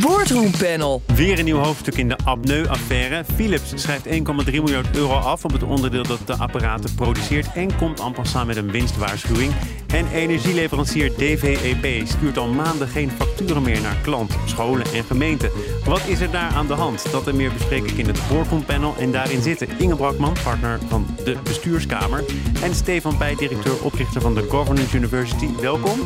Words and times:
Boardroompanel. 0.00 1.02
Weer 1.14 1.38
een 1.38 1.44
nieuw 1.44 1.58
hoofdstuk 1.58 1.96
in 1.96 2.08
de 2.08 2.16
Apneu-affaire. 2.24 3.24
Philips 3.34 3.72
schrijft 3.74 4.06
1,3 4.06 4.12
miljard 4.44 4.96
euro 4.96 5.12
af 5.12 5.44
op 5.44 5.52
het 5.52 5.62
onderdeel 5.62 6.02
dat 6.02 6.26
de 6.26 6.36
apparaten 6.36 6.94
produceert 6.94 7.52
en 7.54 7.76
komt 7.76 8.12
passant 8.12 8.46
met 8.46 8.56
een 8.56 8.70
winstwaarschuwing. 8.70 9.52
En 9.86 10.06
energieleverancier 10.12 11.12
DVEP 11.14 12.06
stuurt 12.06 12.38
al 12.38 12.48
maanden 12.48 12.88
geen 12.88 13.10
facturen 13.10 13.62
meer 13.62 13.80
naar 13.80 13.96
klanten, 14.02 14.38
scholen 14.44 14.86
en 14.94 15.04
gemeenten. 15.04 15.50
Wat 15.84 16.02
is 16.06 16.20
er 16.20 16.30
daar 16.30 16.50
aan 16.50 16.66
de 16.66 16.74
hand? 16.74 17.10
Dat 17.10 17.28
en 17.28 17.36
meer 17.36 17.52
bespreek 17.52 17.84
ik 17.84 17.98
in 17.98 18.06
het 18.06 18.20
Boardroompanel. 18.28 18.94
En 18.98 19.12
daarin 19.12 19.42
zitten 19.42 19.68
Inge 19.78 19.96
Brakman, 19.96 20.36
partner 20.44 20.78
van 20.88 21.06
de 21.24 21.36
bestuurskamer, 21.42 22.24
en 22.62 22.74
Stefan 22.74 23.18
Bij, 23.18 23.34
directeur 23.34 23.82
oprichter 23.82 24.20
van 24.20 24.34
de 24.34 24.46
Governance 24.48 24.96
University. 24.96 25.48
Welkom. 25.60 25.98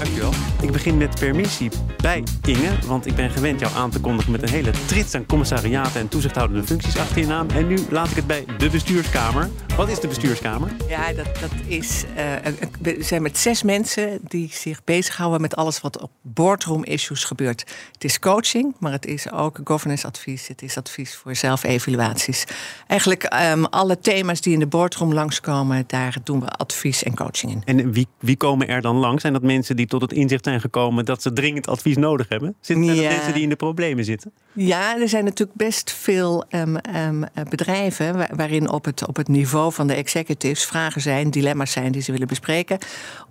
Dankjewel. 0.00 0.32
Ik 0.60 0.72
begin 0.72 0.96
met 0.96 1.18
permissie 1.18 1.70
bij 1.96 2.24
Inge, 2.44 2.70
want 2.86 3.06
ik 3.06 3.14
ben 3.14 3.30
gewend 3.30 3.60
jou 3.60 3.74
aan 3.74 3.90
te 3.90 4.00
kondigen 4.00 4.32
met 4.32 4.42
een 4.42 4.48
hele 4.48 4.70
trits 4.86 5.14
aan 5.14 5.26
commissariaten 5.26 6.00
en 6.00 6.08
toezichthoudende 6.08 6.66
functies 6.66 6.98
achter 6.98 7.18
je 7.18 7.26
naam. 7.26 7.48
En 7.50 7.66
nu 7.66 7.78
laat 7.90 8.10
ik 8.10 8.16
het 8.16 8.26
bij 8.26 8.44
de 8.58 8.70
bestuurskamer. 8.70 9.48
Wat 9.80 9.88
is 9.88 10.00
de 10.00 10.08
bestuurskamer? 10.08 10.70
Ja, 10.88 11.12
dat, 11.12 11.26
dat 11.40 11.50
is. 11.66 12.04
Uh, 12.16 12.52
we 12.80 12.96
zijn 13.02 13.22
met 13.22 13.38
zes 13.38 13.62
mensen 13.62 14.18
die 14.28 14.48
zich 14.52 14.84
bezighouden 14.84 15.40
met 15.40 15.56
alles 15.56 15.80
wat 15.80 16.00
op 16.00 16.10
boardroom 16.22 16.84
issues 16.84 17.24
gebeurt. 17.24 17.60
Het 17.92 18.04
is 18.04 18.18
coaching, 18.18 18.74
maar 18.78 18.92
het 18.92 19.06
is 19.06 19.30
ook 19.32 19.60
governance 19.64 20.06
advies. 20.06 20.48
Het 20.48 20.62
is 20.62 20.76
advies 20.76 21.14
voor 21.14 21.36
zelfevaluaties. 21.36 22.44
Eigenlijk 22.86 23.34
um, 23.52 23.64
alle 23.64 23.98
thema's 23.98 24.40
die 24.40 24.52
in 24.52 24.58
de 24.58 24.66
boardroom 24.66 25.12
langskomen, 25.12 25.84
daar 25.86 26.16
doen 26.24 26.40
we 26.40 26.48
advies 26.48 27.02
en 27.02 27.14
coaching 27.14 27.52
in. 27.52 27.62
En 27.64 27.92
wie, 27.92 28.06
wie 28.18 28.36
komen 28.36 28.68
er 28.68 28.80
dan 28.80 28.96
langs? 28.96 29.20
Zijn 29.20 29.32
dat 29.32 29.42
mensen 29.42 29.76
die 29.76 29.86
tot 29.86 30.00
het 30.00 30.12
inzicht 30.12 30.44
zijn 30.44 30.60
gekomen 30.60 31.04
dat 31.04 31.22
ze 31.22 31.32
dringend 31.32 31.68
advies 31.68 31.96
nodig 31.96 32.28
hebben? 32.28 32.54
Zitten 32.60 32.88
er 32.88 32.94
ja. 32.94 33.10
mensen 33.10 33.32
die 33.32 33.42
in 33.42 33.48
de 33.48 33.56
problemen 33.56 34.04
zitten? 34.04 34.32
Ja, 34.52 35.00
er 35.00 35.08
zijn 35.08 35.24
natuurlijk 35.24 35.58
best 35.58 35.92
veel 35.92 36.44
um, 36.50 36.76
um, 36.96 37.24
bedrijven 37.48 38.36
waarin 38.36 38.70
op 38.70 38.84
het, 38.84 39.06
op 39.06 39.16
het 39.16 39.28
niveau 39.28 39.68
van 39.70 39.86
de 39.86 39.94
executives 39.94 40.64
vragen 40.64 41.00
zijn, 41.00 41.30
dilemma's 41.30 41.72
zijn 41.72 41.92
die 41.92 42.02
ze 42.02 42.12
willen 42.12 42.26
bespreken. 42.26 42.78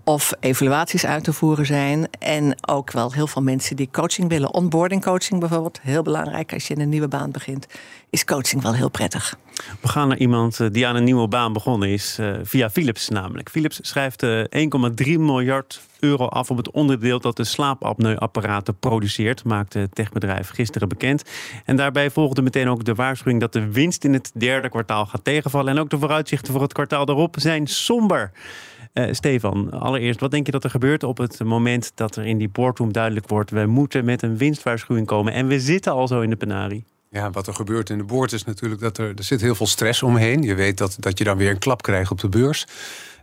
Of 0.04 0.34
evaluaties 0.40 1.06
uit 1.06 1.24
te 1.24 1.34
voeren 1.34 1.66
zijn. 1.66 2.08
En 2.20 2.56
ook 2.70 2.92
wel 2.92 3.14
heel 3.14 3.28
veel 3.28 3.42
mensen 3.42 3.76
die 3.76 3.90
coaching 3.92 4.30
willen. 4.30 4.54
Onboarding 4.54 5.02
coaching 5.02 5.40
bijvoorbeeld. 5.40 5.80
Heel 5.82 6.02
belangrijk 6.02 6.54
als 6.54 6.68
je 6.68 6.74
in 6.74 6.82
een 6.82 6.90
nieuwe 6.90 7.08
baan 7.08 7.32
begint. 7.32 7.68
Is 8.10 8.26
coaching 8.26 8.62
wel 8.62 8.74
heel 8.74 8.90
prettig. 8.90 9.38
We 9.82 9.88
gaan 9.88 10.08
naar 10.08 10.18
iemand 10.18 10.60
eh, 10.60 10.68
die 10.72 10.88
aan 10.88 10.96
een 10.96 11.04
nieuwe 11.04 11.28
baan 11.28 11.54
begonnen 11.54 11.90
is. 11.90 12.18
Uh, 12.20 12.36
via 12.44 12.70
Philips 12.70 13.10
namelijk. 13.10 13.50
Philips 13.50 13.80
schrijft 13.82 14.24
uh, 14.24 14.44
1,3 14.44 14.50
miljard 15.06 15.82
euro 16.00 16.26
af 16.26 16.50
op 16.50 16.58
het 16.58 16.72
onderdeel 16.72 17.20
dat 17.20 17.36
de 17.36 17.44
slaapapneuapparaten 17.44 18.78
produceert, 18.80 19.44
maakte 19.44 19.80
het 19.80 19.96
techbedrijf 19.96 20.50
gisteren 20.50 20.90
bekend. 20.90 21.24
En 21.66 21.76
daarbij 21.76 22.10
volgde 22.10 22.42
meteen 22.42 22.70
ook 22.70 22.86
de 22.86 22.96
waarschuwing 22.96 23.40
dat 23.40 23.54
de 23.54 23.72
winst 23.72 24.04
in 24.04 24.14
het 24.14 24.32
derde 24.34 24.70
kwartaal 24.70 25.06
gaat 25.06 25.24
tegenvallen. 25.24 25.74
En 25.74 25.80
ook 25.80 25.90
de 25.90 26.00
vooruitzichten 26.00 26.54
voor 26.54 26.62
het 26.62 26.74
kwartaal 26.74 27.06
daarop 27.06 27.36
zijn 27.40 27.68
somber. 27.68 28.32
Uh, 28.94 29.14
Stefan, 29.14 29.72
allereerst, 29.72 30.20
wat 30.20 30.32
denk 30.32 30.46
je 30.46 30.52
dat 30.52 30.64
er 30.64 30.70
gebeurt 30.70 31.04
op 31.04 31.18
het 31.18 31.44
moment 31.44 31.92
dat 31.96 32.16
er 32.16 32.26
in 32.26 32.38
die 32.38 32.50
boardroom 32.50 32.94
duidelijk 32.94 33.28
wordt: 33.28 33.52
we 33.52 33.66
moeten 33.66 34.06
met 34.06 34.22
een 34.22 34.38
winstwaarschuwing 34.38 35.08
komen 35.08 35.34
en 35.34 35.48
we 35.48 35.60
zitten 35.60 35.92
al 35.92 36.08
zo 36.08 36.22
in 36.22 36.30
de 36.30 36.36
penarie? 36.36 36.86
Ja, 37.12 37.32
wat 37.32 37.48
er 37.48 37.54
gebeurt 37.54 37.90
in 37.90 37.98
de 37.98 38.04
boord 38.04 38.32
is 38.32 38.44
natuurlijk 38.44 38.82
dat 38.82 38.98
er, 38.98 39.14
er 39.16 39.24
zit 39.24 39.42
heel 39.42 39.56
veel 39.56 39.68
stress 39.68 40.04
omheen. 40.04 40.42
Je 40.42 40.56
weet 40.56 40.78
dat, 40.78 40.96
dat 41.00 41.18
je 41.18 41.24
dan 41.24 41.38
weer 41.38 41.50
een 41.50 41.60
klap 41.60 41.82
krijgt 41.82 42.12
op 42.12 42.20
de 42.20 42.30
beurs. 42.30 42.68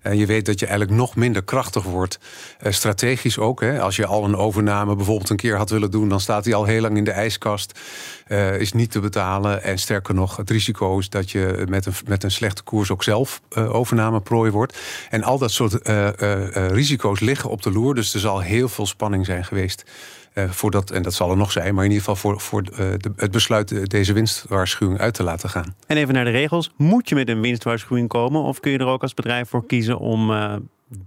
En 0.02 0.16
je 0.16 0.26
weet 0.26 0.46
dat 0.46 0.58
je 0.58 0.66
eigenlijk 0.66 0.98
nog 0.98 1.16
minder 1.16 1.44
krachtig 1.44 1.82
wordt. 1.82 2.18
Uh, 2.62 2.72
strategisch 2.72 3.38
ook. 3.38 3.60
Hè. 3.60 3.80
Als 3.80 3.96
je 3.96 4.06
al 4.06 4.24
een 4.24 4.36
overname 4.36 4.96
bijvoorbeeld 4.96 5.30
een 5.30 5.36
keer 5.36 5.56
had 5.56 5.70
willen 5.70 5.90
doen, 5.90 6.08
dan 6.08 6.20
staat 6.20 6.44
die 6.44 6.54
al 6.54 6.64
heel 6.64 6.80
lang 6.80 6.96
in 6.96 7.04
de 7.04 7.10
ijskast. 7.10 7.80
Uh, 8.28 8.60
is 8.60 8.72
niet 8.72 8.90
te 8.90 9.00
betalen. 9.00 9.62
En 9.62 9.78
sterker 9.78 10.14
nog, 10.14 10.36
het 10.36 10.50
risico 10.50 10.98
is 10.98 11.08
dat 11.08 11.30
je 11.30 11.64
met 11.68 11.86
een, 11.86 11.94
met 12.06 12.24
een 12.24 12.30
slechte 12.30 12.62
koers 12.62 12.90
ook 12.90 13.02
zelf 13.02 13.40
uh, 13.50 13.74
overnameprooi 13.74 14.50
wordt. 14.50 14.78
En 15.10 15.22
al 15.22 15.38
dat 15.38 15.50
soort 15.50 15.78
risico's 16.52 17.20
liggen 17.20 17.50
op 17.50 17.62
de 17.62 17.72
loer. 17.72 17.94
Dus 17.94 18.14
er 18.14 18.20
zal 18.20 18.40
heel 18.40 18.68
veel 18.68 18.86
spanning 18.86 19.26
zijn 19.26 19.44
geweest. 19.44 19.84
Uh, 20.38 20.50
voordat, 20.50 20.90
en 20.90 21.02
dat 21.02 21.14
zal 21.14 21.30
er 21.30 21.36
nog 21.36 21.52
zijn, 21.52 21.74
maar 21.74 21.84
in 21.84 21.90
ieder 21.90 22.04
geval 22.04 22.16
voor, 22.16 22.40
voor 22.40 22.62
uh, 22.70 22.78
de, 22.78 23.12
het 23.16 23.30
besluit 23.30 23.90
deze 23.90 24.12
winstwaarschuwing 24.12 25.00
uit 25.00 25.14
te 25.14 25.22
laten 25.22 25.48
gaan. 25.48 25.74
En 25.86 25.96
even 25.96 26.14
naar 26.14 26.24
de 26.24 26.30
regels. 26.30 26.72
Moet 26.76 27.08
je 27.08 27.14
met 27.14 27.28
een 27.28 27.40
winstwaarschuwing 27.40 28.08
komen? 28.08 28.42
Of 28.42 28.60
kun 28.60 28.72
je 28.72 28.78
er 28.78 28.86
ook 28.86 29.02
als 29.02 29.14
bedrijf 29.14 29.48
voor 29.48 29.66
kiezen 29.66 29.98
om 29.98 30.30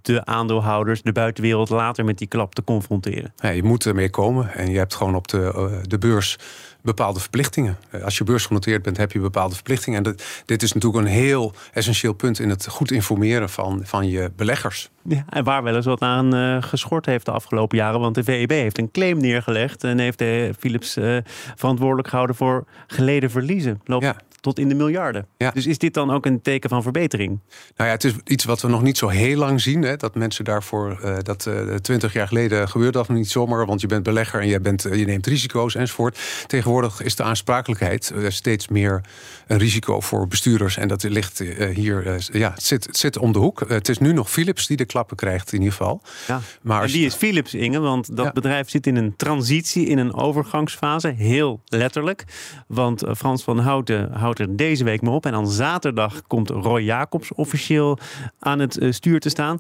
de 0.02 0.26
aandeelhouders, 0.26 1.02
de 1.02 1.12
buitenwereld, 1.12 1.70
later 1.70 2.06
met 2.06 2.18
die 2.18 2.28
klap 2.28 2.56
te 2.56 2.64
confronteren? 2.64 3.34
Ja, 3.36 3.50
je 3.50 3.64
moet 3.64 3.86
ermee 3.86 4.10
komen. 4.10 4.54
En 4.54 4.72
je 4.72 4.78
hebt 4.78 4.96
gewoon 4.96 5.16
op 5.16 5.28
de, 5.28 5.82
de 5.88 5.98
beurs 5.98 6.38
bepaalde 6.82 7.20
verplichtingen. 7.20 7.78
Als 8.04 8.18
je 8.18 8.24
beursgenoteerd 8.24 8.82
bent, 8.82 8.98
heb 8.98 9.12
je 9.12 9.20
bepaalde 9.20 9.56
verplichtingen. 9.56 9.98
En 9.98 10.04
dat, 10.04 10.24
dit 10.46 10.64
is 10.64 10.74
natuurlijk 10.74 11.06
een 11.06 11.12
heel 11.12 11.54
essentieel 11.74 12.14
punt 12.14 12.40
in 12.40 12.50
het 12.50 12.68
goed 12.68 12.92
informeren 12.92 13.50
van, 13.50 13.82
van 13.84 14.10
je 14.10 14.32
beleggers. 14.36 14.90
Ja, 15.04 15.26
en 15.30 15.44
waar 15.44 15.64
wel 15.64 15.76
eens 15.76 15.86
wat 15.86 16.02
aan 16.02 16.36
uh, 16.36 16.62
geschort 16.62 17.06
heeft 17.06 17.26
de 17.26 17.32
afgelopen 17.32 17.78
jaren. 17.78 18.00
Want 18.00 18.16
de 18.16 18.24
VEB 18.24 18.50
heeft 18.50 18.78
een 18.78 18.92
claim 18.92 19.18
neergelegd 19.18 19.84
en 19.84 20.00
heeft 20.00 20.18
de 20.18 20.54
Philips 20.60 20.98
uh, 20.98 21.18
verantwoordelijk 21.56 22.08
gehouden 22.08 22.36
voor 22.36 22.66
geleden 22.88 23.32
verliezen. 23.32 23.82
Loopt 23.84 24.04
ja 24.04 24.16
tot 24.42 24.60
in 24.60 24.70
de 24.70 24.76
miljarden. 24.76 25.28
Ja. 25.38 25.52
Dus 25.52 25.66
is 25.66 25.78
dit 25.78 25.94
dan 25.94 26.12
ook 26.12 26.26
een 26.26 26.42
teken 26.42 26.70
van 26.70 26.84
verbetering? 26.84 27.40
Nou 27.76 27.90
ja, 27.90 27.96
het 27.96 28.04
is 28.04 28.14
iets 28.26 28.46
wat 28.46 28.62
we 28.62 28.68
nog 28.68 28.82
niet 28.82 28.98
zo 28.98 29.08
heel 29.08 29.38
lang 29.38 29.62
zien. 29.62 29.82
Hè, 29.82 29.96
dat 29.96 30.16
mensen 30.16 30.46
daarvoor, 30.46 31.00
uh, 31.04 31.18
dat 31.22 31.50
twintig 31.82 32.10
uh, 32.10 32.16
jaar 32.16 32.28
geleden 32.28 32.70
gebeurde 32.70 32.98
dat 32.98 33.08
nog 33.08 33.18
niet 33.18 33.30
zomaar. 33.30 33.66
Want 33.66 33.82
je 33.82 33.88
bent 33.88 34.04
belegger 34.04 34.40
en 34.42 34.48
je, 34.48 34.60
bent, 34.60 34.82
je 34.82 35.06
neemt 35.06 35.28
risico's 35.28 35.76
enzovoort. 35.76 36.20
Tegenwoordig 36.48 37.02
is 37.02 37.16
de 37.16 37.24
aansprakelijkheid 37.24 38.14
steeds 38.28 38.68
meer 38.68 39.02
een 39.48 39.58
risico 39.58 40.00
voor 40.00 40.28
bestuurders. 40.28 40.78
En 40.78 40.88
dat 40.88 41.04
ligt 41.04 41.40
hier, 41.74 42.20
ja, 42.32 42.52
het 42.52 42.64
zit, 42.64 42.86
het 42.86 42.98
zit 42.98 43.18
om 43.18 43.32
de 43.32 43.40
hoek. 43.40 43.64
het 43.68 43.90
is 43.90 43.98
nu 43.98 44.14
nog 44.14 44.32
Philips 44.32 44.68
die 44.68 44.78
de 44.78 44.86
klappen 44.86 45.18
krijgt 45.18 45.54
in 45.54 45.58
ieder 45.58 45.74
geval. 45.74 46.02
Ja. 46.28 46.42
Maar 46.62 46.84
en 46.84 46.92
die 46.92 47.06
is 47.06 47.16
Philips, 47.16 47.54
Inge, 47.54 47.80
want 47.80 48.16
dat 48.16 48.26
ja. 48.26 48.32
bedrijf 48.32 48.70
zit 48.70 48.88
in 48.88 48.96
een 48.96 49.16
transitie, 49.16 49.86
in 49.86 49.98
een 49.98 50.14
overgangsfase. 50.14 51.08
Heel 51.08 51.62
letterlijk. 51.66 52.24
Want 52.68 53.04
Frans 53.18 53.44
van 53.44 53.60
Houten 53.60 54.12
houdt 54.12 54.29
er 54.36 54.56
deze 54.56 54.84
week 54.84 55.02
maar 55.02 55.14
op. 55.14 55.26
En 55.26 55.32
dan 55.32 55.48
zaterdag 55.48 56.22
komt 56.28 56.50
Roy 56.50 56.82
Jacobs 56.82 57.34
officieel 57.34 57.98
aan 58.40 58.60
het 58.60 58.80
stuur 58.90 59.20
te 59.20 59.30
staan. 59.30 59.58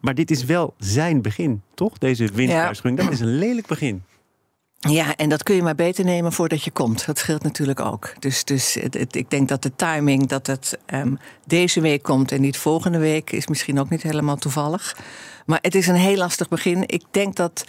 Maar 0.00 0.14
dit 0.14 0.30
is 0.30 0.44
wel 0.44 0.74
zijn 0.78 1.22
begin, 1.22 1.62
toch? 1.74 1.98
Deze 1.98 2.28
winstwaarschuwing. 2.34 2.98
Ja. 2.98 3.04
Dat 3.04 3.14
is 3.14 3.20
een 3.20 3.38
lelijk 3.38 3.66
begin. 3.66 4.02
Ja, 4.88 5.16
en 5.16 5.28
dat 5.28 5.42
kun 5.42 5.54
je 5.54 5.62
maar 5.62 5.74
beter 5.74 6.04
nemen 6.04 6.32
voordat 6.32 6.62
je 6.62 6.70
komt. 6.70 7.06
Dat 7.06 7.18
scheelt 7.18 7.42
natuurlijk 7.42 7.80
ook. 7.80 8.14
Dus, 8.18 8.44
dus 8.44 8.74
het, 8.74 8.94
het, 8.94 9.16
ik 9.16 9.30
denk 9.30 9.48
dat 9.48 9.62
de 9.62 9.74
timing 9.76 10.26
dat 10.26 10.46
het 10.46 10.78
um, 10.94 11.18
deze 11.46 11.80
week 11.80 12.02
komt 12.02 12.32
en 12.32 12.40
niet 12.40 12.56
volgende 12.56 12.98
week 12.98 13.32
is 13.32 13.46
misschien 13.46 13.80
ook 13.80 13.90
niet 13.90 14.02
helemaal 14.02 14.36
toevallig. 14.36 14.96
Maar 15.46 15.58
het 15.62 15.74
is 15.74 15.86
een 15.86 15.94
heel 15.94 16.16
lastig 16.16 16.48
begin. 16.48 16.82
Ik 16.86 17.02
denk 17.10 17.36
dat 17.36 17.64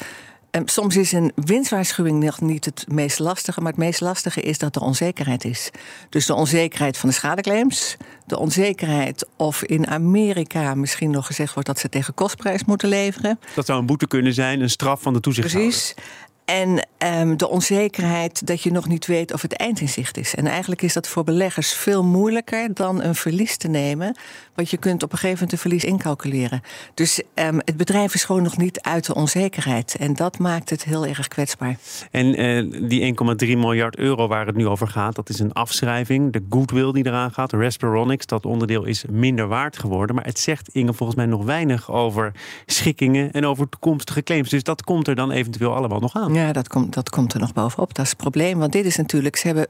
um, 0.56 0.68
soms 0.68 0.96
is 0.96 1.12
een 1.12 1.32
winstwaarschuwing 1.36 2.24
nog 2.24 2.42
niet 2.42 2.66
het 2.66 2.86
meest 2.88 3.20
lastige, 3.20 3.62
maar 3.62 3.72
het 3.72 3.82
meest 3.82 4.02
lastige 4.02 4.42
is 4.42 4.58
dat 4.58 4.76
er 4.76 4.82
onzekerheid 4.82 5.46
is. 5.46 5.70
Dus 6.10 6.26
de 6.26 6.34
onzekerheid 6.34 6.98
van 6.98 7.10
de 7.10 7.16
schadeclaims, 7.16 7.98
de 8.26 8.40
onzekerheid 8.40 9.28
of 9.38 9.64
in 9.64 9.88
Amerika 9.88 10.76
misschien 10.76 11.10
nog 11.10 11.26
gezegd 11.26 11.54
wordt 11.54 11.68
dat 11.68 11.80
ze 11.80 11.90
tegen 11.90 12.14
kostprijs 12.14 12.66
moeten 12.66 12.90
leveren. 12.90 13.40
Dat 13.56 13.66
zou 13.66 13.80
een 13.80 13.86
boete 13.86 14.08
kunnen 14.08 14.34
zijn, 14.34 14.62
een 14.62 14.70
straf 14.70 15.02
van 15.02 15.14
de 15.14 15.20
toezichthouder. 15.20 15.70
Precies. 15.70 15.96
En 16.46 16.88
um, 17.20 17.38
de 17.38 17.50
onzekerheid 17.50 18.48
dat 18.48 18.62
je 18.62 18.72
nog 18.72 18.88
niet 18.88 19.06
weet 19.06 19.34
of 19.34 19.42
het 19.42 19.54
eind 19.54 19.82
in 19.82 19.90
zicht 19.90 20.18
is. 20.18 20.36
En 20.36 20.48
eigenlijk 20.48 20.82
is 20.82 20.94
dat 20.94 21.08
voor 21.08 21.24
beleggers 21.24 21.74
veel 21.74 22.04
moeilijker 22.04 22.74
dan 22.74 23.02
een 23.02 23.16
verlies 23.16 23.58
te 23.58 23.68
nemen. 23.68 24.16
Want 24.56 24.70
je 24.70 24.78
kunt 24.78 25.04
op 25.04 25.12
een 25.12 25.18
gegeven 25.18 25.34
moment 25.34 25.52
een 25.52 25.58
verlies 25.58 25.84
incalculeren. 25.84 26.62
Dus 26.94 27.22
um, 27.36 27.60
het 27.66 27.78
bedrijf 27.78 28.14
is 28.14 28.24
gewoon 28.24 28.44
nog 28.44 28.58
niet 28.58 28.82
uit 28.82 29.06
de 29.06 29.16
onzekerheid. 29.16 29.96
En 30.00 30.14
dat 30.14 30.38
maakt 30.38 30.70
het 30.70 30.84
heel 30.84 31.06
erg 31.06 31.28
kwetsbaar. 31.28 31.78
En 32.12 32.42
uh, 32.42 32.90
die 32.90 33.16
1,3 33.46 33.48
miljard 33.48 33.98
euro 33.98 34.28
waar 34.28 34.46
het 34.46 34.56
nu 34.56 34.68
over 34.68 34.88
gaat, 34.88 35.16
dat 35.16 35.30
is 35.30 35.40
een 35.40 35.54
afschrijving. 35.54 36.34
De 36.34 36.46
goodwill 36.50 36.92
die 36.92 37.06
eraan 37.06 37.32
gaat, 37.32 37.54
Respironics, 37.54 38.26
dat 38.26 38.46
onderdeel 38.46 38.86
is 38.86 39.06
minder 39.10 39.48
waard 39.48 39.78
geworden. 39.78 40.16
Maar 40.16 40.26
het 40.26 40.40
zegt 40.40 40.70
Inge 40.72 40.94
volgens 40.94 41.18
mij 41.18 41.28
nog 41.28 41.44
weinig 41.44 41.92
over 41.92 42.32
schikkingen 42.66 43.32
en 43.32 43.46
over 43.46 43.70
toekomstige 43.70 44.24
claims. 44.24 44.50
Dus 44.50 44.64
dat 44.64 44.84
komt 44.84 45.08
er 45.08 45.16
dan 45.16 45.32
eventueel 45.32 45.76
allemaal 45.76 46.00
nog 46.00 46.16
aan. 46.16 46.33
Ja, 46.34 46.52
dat 46.52 46.68
komt, 46.68 46.94
dat 46.94 47.10
komt 47.10 47.34
er 47.34 47.40
nog 47.40 47.54
bovenop. 47.54 47.94
Dat 47.94 48.06
is 48.06 48.12
het 48.12 48.20
probleem. 48.20 48.60
Want 48.60 48.72
dit 48.72 48.86
is 48.86 48.98
natuurlijk, 48.98 49.36
ze 49.36 49.48
hebben 49.48 49.68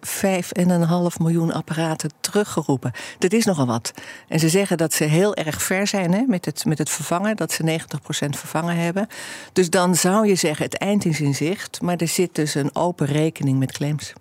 5,5 1.14 1.18
miljoen 1.18 1.54
apparaten 1.54 2.12
teruggeroepen. 2.20 2.92
Dat 3.20 3.34
is 3.34 3.46
nogal 3.46 3.66
wat. 3.66 3.94
En 4.28 4.40
ze 4.40 4.50
zeggen 4.50 4.78
dat 4.78 4.94
ze 4.94 5.04
heel 5.04 5.36
erg 5.36 5.62
ver 5.62 5.88
zijn 5.88 6.14
hè, 6.14 6.24
met, 6.28 6.46
het, 6.46 6.66
met 6.66 6.78
het 6.78 6.90
vervangen. 6.90 7.36
Dat 7.36 7.52
ze 7.52 7.80
90% 7.80 8.30
vervangen 8.30 8.76
hebben. 8.76 9.08
Dus 9.54 9.70
dan 9.70 9.96
zou 9.96 10.28
je 10.28 10.36
zeggen, 10.36 10.66
het 10.66 10.78
eind 10.78 11.06
is 11.06 11.22
in 11.22 11.36
zicht. 11.36 11.82
Maar 11.82 11.98
er 11.98 12.08
zit 12.08 12.36
dus 12.36 12.56
een 12.56 12.76
open 12.76 13.08
rekening 13.08 13.60
met 13.60 13.72
claims. 13.72 14.14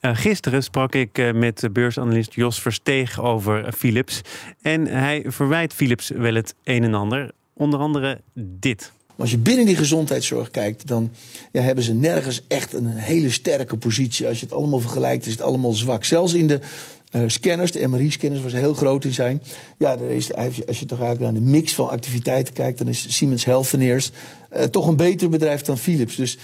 Uh, 0.00 0.10
gisteren 0.16 0.62
sprak 0.62 0.94
ik 0.94 1.18
uh, 1.18 1.32
met 1.32 1.68
beursanalist 1.72 2.34
Jos 2.34 2.60
Versteeg 2.60 3.20
over 3.20 3.72
Philips. 3.72 4.20
En 4.62 4.86
hij 4.86 5.24
verwijt 5.26 5.74
Philips 5.74 6.08
wel 6.08 6.34
het 6.34 6.54
een 6.64 6.84
en 6.84 6.94
ander. 6.94 7.30
Onder 7.54 7.80
andere 7.80 8.20
dit. 8.34 8.92
Als 9.20 9.30
je 9.30 9.38
binnen 9.38 9.66
die 9.66 9.76
gezondheidszorg 9.76 10.50
kijkt, 10.50 10.86
dan 10.86 11.10
ja, 11.52 11.62
hebben 11.62 11.84
ze 11.84 11.94
nergens 11.94 12.42
echt 12.48 12.72
een 12.72 12.86
hele 12.86 13.30
sterke 13.30 13.76
positie. 13.76 14.26
Als 14.26 14.40
je 14.40 14.44
het 14.44 14.54
allemaal 14.54 14.80
vergelijkt, 14.80 15.26
is 15.26 15.32
het 15.32 15.42
allemaal 15.42 15.72
zwak. 15.72 16.04
Zelfs 16.04 16.34
in 16.34 16.46
de 16.46 16.60
uh, 17.12 17.22
scanners, 17.26 17.72
de 17.72 17.88
MRI-scanners, 17.88 18.40
waar 18.40 18.50
ze 18.50 18.56
heel 18.56 18.74
groot 18.74 19.04
in 19.04 19.12
zijn. 19.12 19.42
Ja, 19.78 19.96
is, 19.96 20.34
als 20.66 20.78
je 20.78 20.86
toch 20.86 21.00
eigenlijk 21.00 21.20
naar 21.20 21.42
de 21.42 21.50
mix 21.50 21.74
van 21.74 21.90
activiteiten 21.90 22.54
kijkt, 22.54 22.78
dan 22.78 22.88
is 22.88 23.16
Siemens 23.16 23.44
Healthineers 23.44 24.10
uh, 24.56 24.62
toch 24.62 24.86
een 24.86 24.96
beter 24.96 25.28
bedrijf 25.28 25.62
dan 25.62 25.78
Philips. 25.78 26.16
Dus 26.16 26.38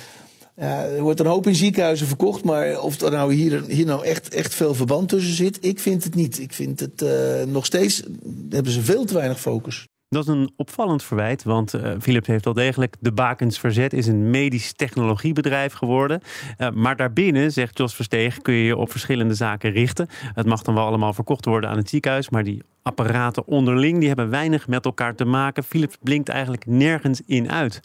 ja, 0.57 0.85
er 0.85 1.03
wordt 1.03 1.21
een 1.21 1.27
hoop 1.27 1.47
in 1.47 1.55
ziekenhuizen 1.55 2.07
verkocht, 2.07 2.45
maar 2.45 2.81
of 2.81 3.01
er 3.01 3.11
nou 3.11 3.35
hier, 3.35 3.65
hier 3.69 3.87
nou 3.87 4.05
echt, 4.05 4.35
echt 4.35 4.55
veel 4.55 4.75
verband 4.75 5.09
tussen 5.09 5.35
zit, 5.35 5.59
ik 5.61 5.81
vind 5.81 6.05
het 6.05 6.15
niet. 6.15 6.41
Ik 6.41 6.53
vind 6.53 6.81
het 6.81 7.03
uh, 7.03 7.43
nog 7.47 7.65
steeds, 7.65 8.03
hebben 8.51 8.73
ze 8.73 8.83
veel 8.83 9.05
te 9.05 9.15
weinig 9.15 9.41
focus. 9.41 9.87
Dat 10.17 10.29
is 10.29 10.35
een 10.35 10.53
opvallend 10.57 11.03
verwijt, 11.03 11.45
want 11.45 11.75
uh, 11.75 11.93
Philips 12.01 12.27
heeft 12.27 12.47
al 12.47 12.53
degelijk 12.53 12.97
de 13.01 13.13
bakens 13.13 13.59
verzet, 13.59 13.93
is 13.93 14.07
een 14.07 14.31
medisch 14.31 14.73
technologiebedrijf 14.73 15.73
geworden. 15.73 16.21
Uh, 16.59 16.71
maar 16.71 16.97
daarbinnen, 16.97 17.53
zegt 17.53 17.79
Jos 17.79 17.95
Versteeg, 17.95 18.43
kun 18.43 18.55
je 18.55 18.65
je 18.65 18.77
op 18.77 18.91
verschillende 18.91 19.35
zaken 19.35 19.71
richten. 19.71 20.09
Het 20.35 20.47
mag 20.47 20.63
dan 20.63 20.75
wel 20.75 20.87
allemaal 20.87 21.13
verkocht 21.13 21.45
worden 21.45 21.71
aan 21.71 21.77
het 21.77 21.89
ziekenhuis, 21.89 22.31
maar 22.31 22.45
die 22.45 22.63
apparaten 22.83 23.47
onderling, 23.47 23.99
die 23.99 24.09
hebben 24.09 24.31
weinig 24.31 24.69
met 24.69 24.85
elkaar 24.85 25.15
te 25.15 25.25
maken. 25.25 25.65
Philips 25.65 25.97
blinkt 26.03 26.29
eigenlijk 26.29 26.67
nergens 26.67 27.21
in 27.27 27.51
uit. 27.51 27.81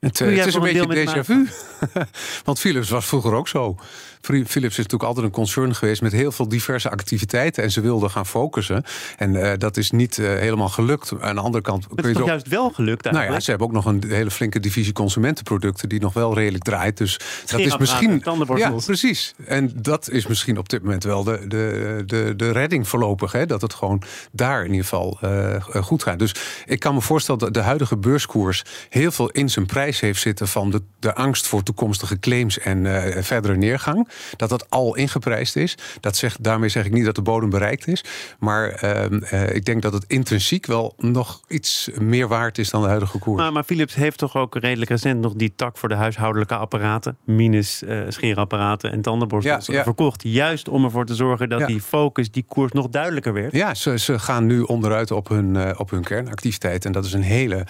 Het, 0.00 0.20
uh, 0.20 0.36
het 0.36 0.46
is 0.46 0.54
een 0.54 0.60
beetje 0.60 1.06
déjà 1.06 1.24
vu. 1.24 1.48
Want 2.44 2.58
Philips 2.58 2.88
was 2.88 3.06
vroeger 3.06 3.34
ook 3.34 3.48
zo. 3.48 3.76
Philips 4.22 4.54
is 4.56 4.76
natuurlijk 4.76 5.02
altijd 5.02 5.26
een 5.26 5.32
concern 5.32 5.74
geweest 5.74 6.02
met 6.02 6.12
heel 6.12 6.32
veel 6.32 6.48
diverse 6.48 6.90
activiteiten. 6.90 7.62
En 7.62 7.70
ze 7.70 7.80
wilden 7.80 8.10
gaan 8.10 8.26
focussen. 8.26 8.84
En 9.16 9.34
uh, 9.34 9.52
dat 9.58 9.76
is 9.76 9.90
niet 9.90 10.18
uh, 10.18 10.26
helemaal 10.26 10.68
gelukt. 10.68 11.12
Aan 11.20 11.34
de 11.34 11.40
andere 11.40 11.62
kant. 11.62 11.86
Het 11.94 12.06
is 12.06 12.16
toch 12.16 12.26
juist 12.26 12.48
wel 12.48 12.70
gelukt 12.70 13.04
eigenlijk? 13.04 13.14
Nou 13.14 13.32
ja, 13.32 13.40
ze 13.40 13.50
hebben 13.50 13.68
ook 13.68 13.72
nog 13.72 13.84
een 13.84 14.04
hele 14.08 14.30
flinke 14.30 14.60
divisie 14.60 14.92
consumentenproducten. 14.92 15.88
die 15.88 16.00
nog 16.00 16.12
wel 16.12 16.34
redelijk 16.34 16.64
draait. 16.64 16.96
Dus 16.96 17.20
dat 17.46 17.60
is 17.60 17.76
misschien. 17.76 18.22
Ja, 18.54 18.70
precies. 18.70 19.34
En 19.46 19.72
dat 19.74 20.10
is 20.10 20.26
misschien 20.26 20.58
op 20.58 20.68
dit 20.68 20.82
moment 20.82 21.04
wel 21.04 21.24
de, 21.24 21.44
de, 21.48 22.02
de, 22.06 22.32
de 22.36 22.50
redding 22.50 22.88
voorlopig. 22.88 23.32
Hè? 23.32 23.46
Dat 23.46 23.62
het 23.62 23.74
gewoon 23.74 24.02
daar 24.32 24.64
in 24.64 24.70
ieder 24.70 24.84
geval 24.84 25.18
uh, 25.24 25.64
goed 25.64 26.02
gaat. 26.02 26.18
Dus 26.18 26.34
ik 26.66 26.80
kan 26.80 26.94
me 26.94 27.00
voorstellen 27.00 27.40
dat 27.40 27.54
de 27.54 27.60
huidige 27.60 27.96
beurskoers 27.96 28.64
heel 28.88 29.10
veel 29.10 29.30
in 29.30 29.50
zijn 29.50 29.66
prijs 29.66 30.00
heeft 30.00 30.20
zitten 30.20 30.48
van 30.48 30.70
de, 30.70 30.82
de 30.98 31.14
angst 31.14 31.46
voor 31.46 31.62
toekomstige 31.62 32.18
claims 32.18 32.58
en 32.58 32.86
verdere 33.24 33.56
neergang. 33.56 34.08
Dat 34.36 34.48
dat 34.48 34.70
al 34.70 34.96
ingeprijsd 34.96 35.56
is. 35.56 35.74
Dat 36.00 36.16
zegt, 36.16 36.42
daarmee 36.42 36.68
zeg 36.68 36.84
ik 36.84 36.92
niet 36.92 37.04
dat 37.04 37.14
de 37.14 37.22
bodem 37.22 37.50
bereikt 37.50 37.86
is. 37.86 38.04
Maar 38.38 38.84
uh, 38.84 39.54
ik 39.54 39.64
denk 39.64 39.82
dat 39.82 39.92
het 39.92 40.04
intrinsiek 40.06 40.66
wel 40.66 40.94
nog 40.98 41.40
iets 41.48 41.90
meer 42.00 42.28
waard 42.28 42.58
is 42.58 42.70
dan 42.70 42.82
de 42.82 42.88
huidige 42.88 43.18
koers. 43.18 43.40
Maar, 43.40 43.52
maar 43.52 43.64
Philips 43.64 43.94
heeft 43.94 44.18
toch 44.18 44.36
ook 44.36 44.56
redelijk 44.56 44.90
recent 44.90 45.20
nog 45.20 45.32
die 45.34 45.52
tak 45.56 45.78
voor 45.78 45.88
de 45.88 45.94
huishoudelijke 45.94 46.54
apparaten, 46.54 47.16
minus 47.24 47.82
uh, 47.82 48.00
scheerapparaten 48.08 48.92
en 48.92 49.02
tandenborstels, 49.02 49.66
ja, 49.66 49.74
ja. 49.74 49.82
verkocht. 49.82 50.22
Juist 50.22 50.68
om 50.68 50.84
ervoor 50.84 51.06
te 51.06 51.14
zorgen 51.14 51.48
dat 51.48 51.60
ja. 51.60 51.66
die 51.66 51.80
focus, 51.80 52.30
die 52.30 52.44
koers 52.48 52.72
nog 52.72 52.88
duidelijker 52.88 53.32
werd. 53.32 53.52
Ja, 53.52 53.74
ze, 53.74 53.98
ze 53.98 54.18
gaan 54.18 54.46
nu 54.46 54.60
onderuit 54.60 55.10
op 55.10 55.28
hun, 55.28 55.54
uh, 55.54 55.70
op 55.76 55.90
hun 55.90 56.02
kernactiviteit. 56.02 56.84
En 56.84 56.92
dat 56.92 57.04
is 57.04 57.12
een 57.12 57.22
hele 57.22 57.66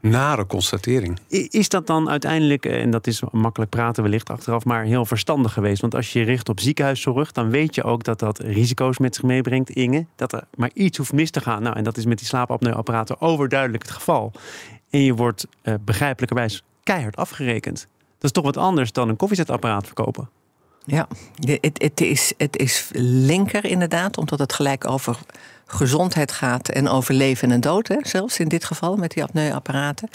nare 0.00 0.46
constatering. 0.46 1.18
Is 1.28 1.68
dat 1.68 1.86
dan 1.86 2.10
uiteindelijk, 2.10 2.66
en 2.66 2.90
dat 2.90 3.06
is 3.06 3.22
makkelijk 3.30 3.70
praten 3.70 4.02
wellicht 4.02 4.30
achteraf, 4.30 4.64
maar 4.64 4.84
heel 4.84 5.04
verstandig 5.04 5.52
geweest? 5.52 5.82
Want 5.84 5.96
als 5.96 6.12
je 6.12 6.18
je 6.18 6.24
richt 6.24 6.48
op 6.48 6.60
ziekenhuiszorg, 6.60 7.32
dan 7.32 7.50
weet 7.50 7.74
je 7.74 7.82
ook 7.82 8.04
dat 8.04 8.18
dat 8.18 8.38
risico's 8.38 8.98
met 8.98 9.14
zich 9.14 9.24
meebrengt, 9.24 9.70
Inge. 9.70 10.06
Dat 10.16 10.32
er 10.32 10.44
maar 10.54 10.70
iets 10.74 10.98
hoeft 10.98 11.12
mis 11.12 11.30
te 11.30 11.40
gaan. 11.40 11.62
Nou, 11.62 11.76
en 11.76 11.84
dat 11.84 11.96
is 11.96 12.04
met 12.04 12.18
die 12.18 12.26
slaapapneuapparaten 12.26 13.20
overduidelijk 13.20 13.82
het 13.82 13.92
geval. 13.92 14.32
En 14.90 15.00
je 15.00 15.14
wordt 15.14 15.46
uh, 15.62 15.74
begrijpelijkerwijs 15.80 16.62
keihard 16.82 17.16
afgerekend. 17.16 17.86
Dat 17.98 18.24
is 18.24 18.30
toch 18.30 18.44
wat 18.44 18.56
anders 18.56 18.92
dan 18.92 19.08
een 19.08 19.16
koffiezetapparaat 19.16 19.86
verkopen. 19.86 20.28
Ja, 20.84 21.08
het, 21.60 21.82
het, 21.82 22.00
is, 22.00 22.32
het 22.36 22.56
is 22.56 22.90
linker 22.94 23.64
inderdaad, 23.64 24.18
omdat 24.18 24.38
het 24.38 24.52
gelijk 24.52 24.88
over 24.88 25.18
gezondheid 25.66 26.32
gaat 26.32 26.68
en 26.68 26.88
over 26.88 27.14
leven 27.14 27.50
en 27.50 27.60
dood. 27.60 27.96
Zelfs 28.00 28.38
in 28.38 28.48
dit 28.48 28.64
geval 28.64 28.96
met 28.96 29.10
die 29.10 29.22
apneuapparaten. 29.22 30.08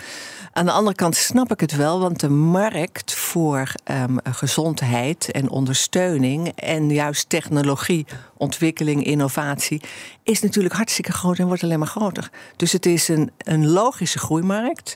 Aan 0.52 0.66
de 0.66 0.72
andere 0.72 0.96
kant 0.96 1.16
snap 1.16 1.52
ik 1.52 1.60
het 1.60 1.76
wel, 1.76 2.00
want 2.00 2.20
de 2.20 2.30
markt 2.30 3.14
voor 3.14 3.72
um, 3.92 4.18
gezondheid 4.24 5.32
en 5.32 5.50
ondersteuning 5.50 6.52
en 6.56 6.90
juist 6.90 7.30
technologie, 7.30 8.06
ontwikkeling, 8.38 9.04
innovatie 9.04 9.82
is 10.24 10.42
natuurlijk 10.42 10.76
hartstikke 10.76 11.12
groot 11.12 11.38
en 11.38 11.48
wordt 11.48 11.64
alleen 11.64 11.80
maar 11.80 11.88
groter. 11.88 12.30
Dus 12.56 12.72
het 12.72 12.86
is 12.86 13.08
een, 13.08 13.32
een 13.38 13.68
logische 13.68 14.20
groeimarkt 14.20 14.96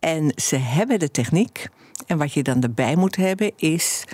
en 0.00 0.32
ze 0.36 0.56
hebben 0.56 0.98
de 0.98 1.10
techniek. 1.10 1.68
En 2.06 2.18
wat 2.18 2.32
je 2.32 2.42
dan 2.42 2.62
erbij 2.62 2.96
moet 2.96 3.16
hebben 3.16 3.52
is 3.56 4.04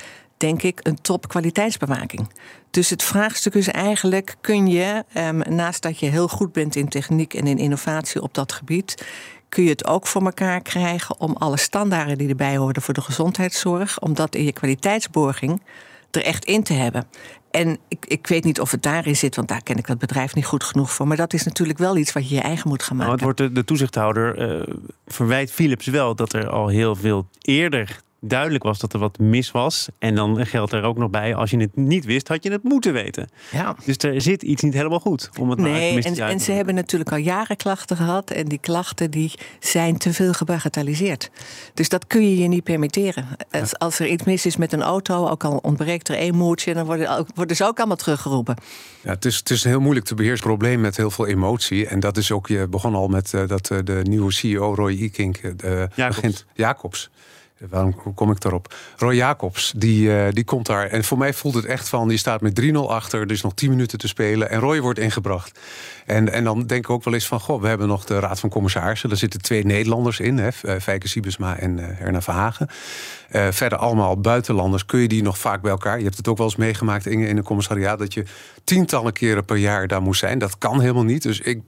denk 0.41 0.63
ik, 0.63 0.81
een 0.83 1.01
topkwaliteitsbewaking. 1.01 2.29
Dus 2.71 2.91
het 2.91 3.03
vraagstuk 3.03 3.55
is 3.55 3.69
eigenlijk: 3.69 4.37
kun 4.41 4.67
je, 4.67 5.05
um, 5.15 5.43
naast 5.49 5.83
dat 5.83 5.99
je 5.99 6.07
heel 6.07 6.29
goed 6.29 6.53
bent 6.53 6.77
in 6.77 6.89
techniek 6.89 7.35
en 7.35 7.47
in 7.47 7.59
innovatie 7.59 8.23
op 8.23 8.35
dat 8.35 8.53
gebied, 8.53 9.07
kun 9.49 9.63
je 9.63 9.71
het 9.71 9.87
ook 9.87 10.07
voor 10.07 10.25
elkaar 10.25 10.61
krijgen 10.61 11.21
om 11.21 11.37
alle 11.37 11.59
standaarden 11.59 12.19
die 12.19 12.29
erbij 12.29 12.57
horen 12.57 12.83
voor 12.83 12.95
de 12.95 13.01
gezondheidszorg, 13.01 14.01
om 14.01 14.15
dat 14.15 14.35
in 14.35 14.45
je 14.45 14.53
kwaliteitsborging 14.53 15.63
er 16.11 16.25
echt 16.25 16.45
in 16.45 16.63
te 16.63 16.73
hebben. 16.73 17.07
En 17.51 17.79
ik, 17.89 18.07
ik 18.07 18.27
weet 18.27 18.45
niet 18.45 18.61
of 18.61 18.71
het 18.71 18.83
daarin 18.83 19.17
zit, 19.17 19.37
want 19.37 19.49
daar 19.49 19.63
ken 19.63 19.77
ik 19.77 19.87
dat 19.87 19.99
bedrijf 19.99 20.35
niet 20.35 20.47
goed 20.47 20.65
genoeg 20.65 20.93
voor. 20.93 21.07
Maar 21.07 21.17
dat 21.17 21.33
is 21.33 21.45
natuurlijk 21.45 21.79
wel 21.79 21.97
iets 21.97 22.13
wat 22.13 22.29
je 22.29 22.35
je 22.35 22.41
eigen 22.41 22.69
moet 22.69 22.83
gaan 22.83 22.97
maken. 22.97 23.17
Nou, 23.17 23.31
het 23.31 23.39
wordt 23.39 23.55
de, 23.55 23.61
de 23.61 23.67
toezichthouder 23.67 24.59
uh, 24.69 24.75
verwijt 25.07 25.53
Philips 25.53 25.87
wel 25.87 26.15
dat 26.15 26.33
er 26.33 26.49
al 26.49 26.69
heel 26.69 26.97
veel 26.97 27.29
eerder 27.41 28.01
duidelijk 28.21 28.65
was 28.65 28.79
dat 28.79 28.93
er 28.93 28.99
wat 28.99 29.19
mis 29.19 29.51
was. 29.51 29.89
En 29.99 30.15
dan 30.15 30.47
geldt 30.47 30.73
er 30.73 30.83
ook 30.83 30.97
nog 30.97 31.11
bij, 31.11 31.35
als 31.35 31.51
je 31.51 31.57
het 31.57 31.77
niet 31.77 32.05
wist, 32.05 32.29
had 32.29 32.43
je 32.43 32.51
het 32.51 32.63
moeten 32.63 32.93
weten. 32.93 33.29
Ja. 33.51 33.77
Dus 33.85 33.97
er 33.97 34.21
zit 34.21 34.43
iets 34.43 34.63
niet 34.63 34.75
helemaal 34.75 35.01
goed. 35.01 35.31
Om 35.41 35.51
het 35.51 35.59
nee, 35.59 36.03
en, 36.03 36.17
en 36.17 36.41
ze 36.41 36.53
hebben 36.53 36.75
natuurlijk 36.75 37.13
al 37.13 37.19
jaren 37.19 37.57
klachten 37.57 37.97
gehad. 37.97 38.31
En 38.31 38.49
die 38.49 38.59
klachten 38.59 39.11
die 39.11 39.33
zijn 39.59 39.99
te 39.99 40.13
veel 40.13 40.33
gebagatelliseerd. 40.33 41.31
Dus 41.75 41.89
dat 41.89 42.07
kun 42.07 42.31
je 42.31 42.39
je 42.39 42.49
niet 42.49 42.65
permitteren. 42.65 43.27
Als, 43.51 43.79
als 43.79 43.99
er 43.99 44.07
iets 44.07 44.25
mis 44.25 44.47
is 44.47 44.57
met 44.57 44.73
een 44.73 44.83
auto, 44.83 45.29
ook 45.29 45.45
al 45.45 45.57
ontbreekt 45.57 46.09
er 46.09 46.17
één 46.17 46.35
moertje... 46.35 46.75
dan 46.75 46.87
worden, 46.87 47.27
worden 47.35 47.57
ze 47.57 47.65
ook 47.65 47.79
allemaal 47.79 47.97
teruggeroepen. 47.97 48.57
Ja, 49.03 49.11
het, 49.11 49.25
is, 49.25 49.37
het 49.37 49.51
is 49.51 49.65
een 49.65 49.71
heel 49.71 49.81
moeilijk 49.81 50.07
te 50.07 50.15
beheersen 50.15 50.47
probleem 50.47 50.81
met 50.81 50.97
heel 50.97 51.11
veel 51.11 51.27
emotie. 51.27 51.87
En 51.87 52.01
dat 52.01 52.17
is 52.17 52.33
ook, 52.33 52.47
je 52.49 52.69
begon 52.69 52.95
al 52.95 53.09
met 53.09 53.33
uh, 53.33 53.49
dat 53.49 53.71
uh, 53.71 53.79
de 53.85 54.01
nieuwe 54.03 54.33
CEO 54.33 54.75
Roy 54.75 54.99
Ekink 55.01 55.43
uh, 55.43 55.53
Jacobs. 55.61 56.17
begint... 56.17 56.45
Jacobs 56.55 57.11
Waarom 57.69 58.15
kom 58.15 58.31
ik 58.31 58.41
daarop? 58.41 58.75
Roy 58.97 59.15
Jacobs, 59.15 59.73
die, 59.77 60.09
uh, 60.09 60.27
die 60.31 60.45
komt 60.45 60.67
daar. 60.67 60.87
En 60.87 61.05
voor 61.05 61.19
mij 61.19 61.35
voelt 61.35 61.55
het 61.55 61.65
echt 61.65 61.89
van, 61.89 62.09
die 62.09 62.19
staat 62.19 62.41
met 62.41 62.61
3-0 62.61 62.75
achter. 62.89 63.21
Er 63.21 63.31
is 63.31 63.43
nog 63.43 63.55
10 63.55 63.71
minuten 63.71 63.99
te 63.99 64.09
spelen. 64.09 64.51
En 64.51 64.61
Roy 64.61 64.81
wordt 64.81 64.99
ingebracht. 64.99 65.59
En, 66.11 66.33
en 66.33 66.45
dan 66.45 66.67
denk 66.67 66.85
ik 66.85 66.91
ook 66.91 67.05
wel 67.05 67.15
eens 67.15 67.27
van, 67.27 67.41
goh, 67.41 67.61
we 67.61 67.69
hebben 67.69 67.89
nog 67.89 68.05
de 68.05 68.19
Raad 68.19 68.41
van 68.41 68.51
Commissarissen. 68.51 69.09
Daar 69.09 69.19
zitten 69.19 69.43
twee 69.43 69.65
Nederlanders 69.65 70.21
in, 70.21 70.39
hè, 70.39 70.49
eh, 70.63 70.81
Fijke 70.81 71.09
Siebesma 71.09 71.57
en 71.57 71.79
uh, 71.79 71.87
Herna 71.89 72.23
Verhagen. 72.23 72.69
Uh, 73.33 73.49
verder 73.51 73.79
allemaal 73.79 74.21
buitenlanders. 74.21 74.87
Kun 74.87 75.01
je 75.01 75.09
die 75.09 75.23
nog 75.23 75.39
vaak 75.39 75.63
bij 75.63 75.71
elkaar? 75.71 75.99
Je 75.99 76.05
hebt 76.05 76.17
het 76.17 76.29
ook 76.29 76.37
wel 76.37 76.47
eens 76.47 76.57
meegemaakt, 76.57 77.07
Inge, 77.07 77.27
in 77.27 77.37
een 77.37 77.43
commissariaat... 77.43 77.99
dat 77.99 78.15
je 78.15 78.25
tientallen 78.65 79.13
keren 79.13 79.45
per 79.45 79.57
jaar 79.57 79.87
daar 79.87 80.03
moest 80.03 80.21
zijn. 80.21 80.39
Dat 80.39 80.59
kan 80.59 80.81
helemaal 80.81 81.05
niet. 81.05 81.23
Dus 81.23 81.41
ik, 81.41 81.61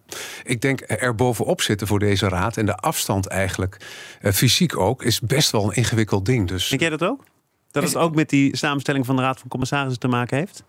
ik 0.45 0.61
denk 0.61 0.83
er 0.87 1.15
bovenop 1.15 1.61
zitten 1.61 1.87
voor 1.87 1.99
deze 1.99 2.29
raad... 2.29 2.57
en 2.57 2.67
de 2.67 2.77
afstand 2.77 3.27
eigenlijk, 3.27 3.77
uh, 4.23 4.33
fysiek 4.33 4.79
ook, 4.79 5.03
is 5.03 5.21
best 5.21 5.51
wel 5.51 5.65
een 5.65 5.75
ingewikkeld 5.75 6.25
ding. 6.25 6.49
Dus... 6.49 6.69
Denk 6.69 6.81
jij 6.81 6.91
dat 6.91 7.03
ook? 7.03 7.25
Dat 7.71 7.83
het 7.83 7.97
ook 7.97 8.15
met 8.15 8.29
die 8.29 8.57
samenstelling 8.57 9.07
van 9.07 9.17
de 9.17 9.23
Raad 9.23 9.39
van 9.39 9.49
Commissarissen 9.49 10.01
te 10.01 10.09
maken 10.09 10.37
heeft? 10.37 10.65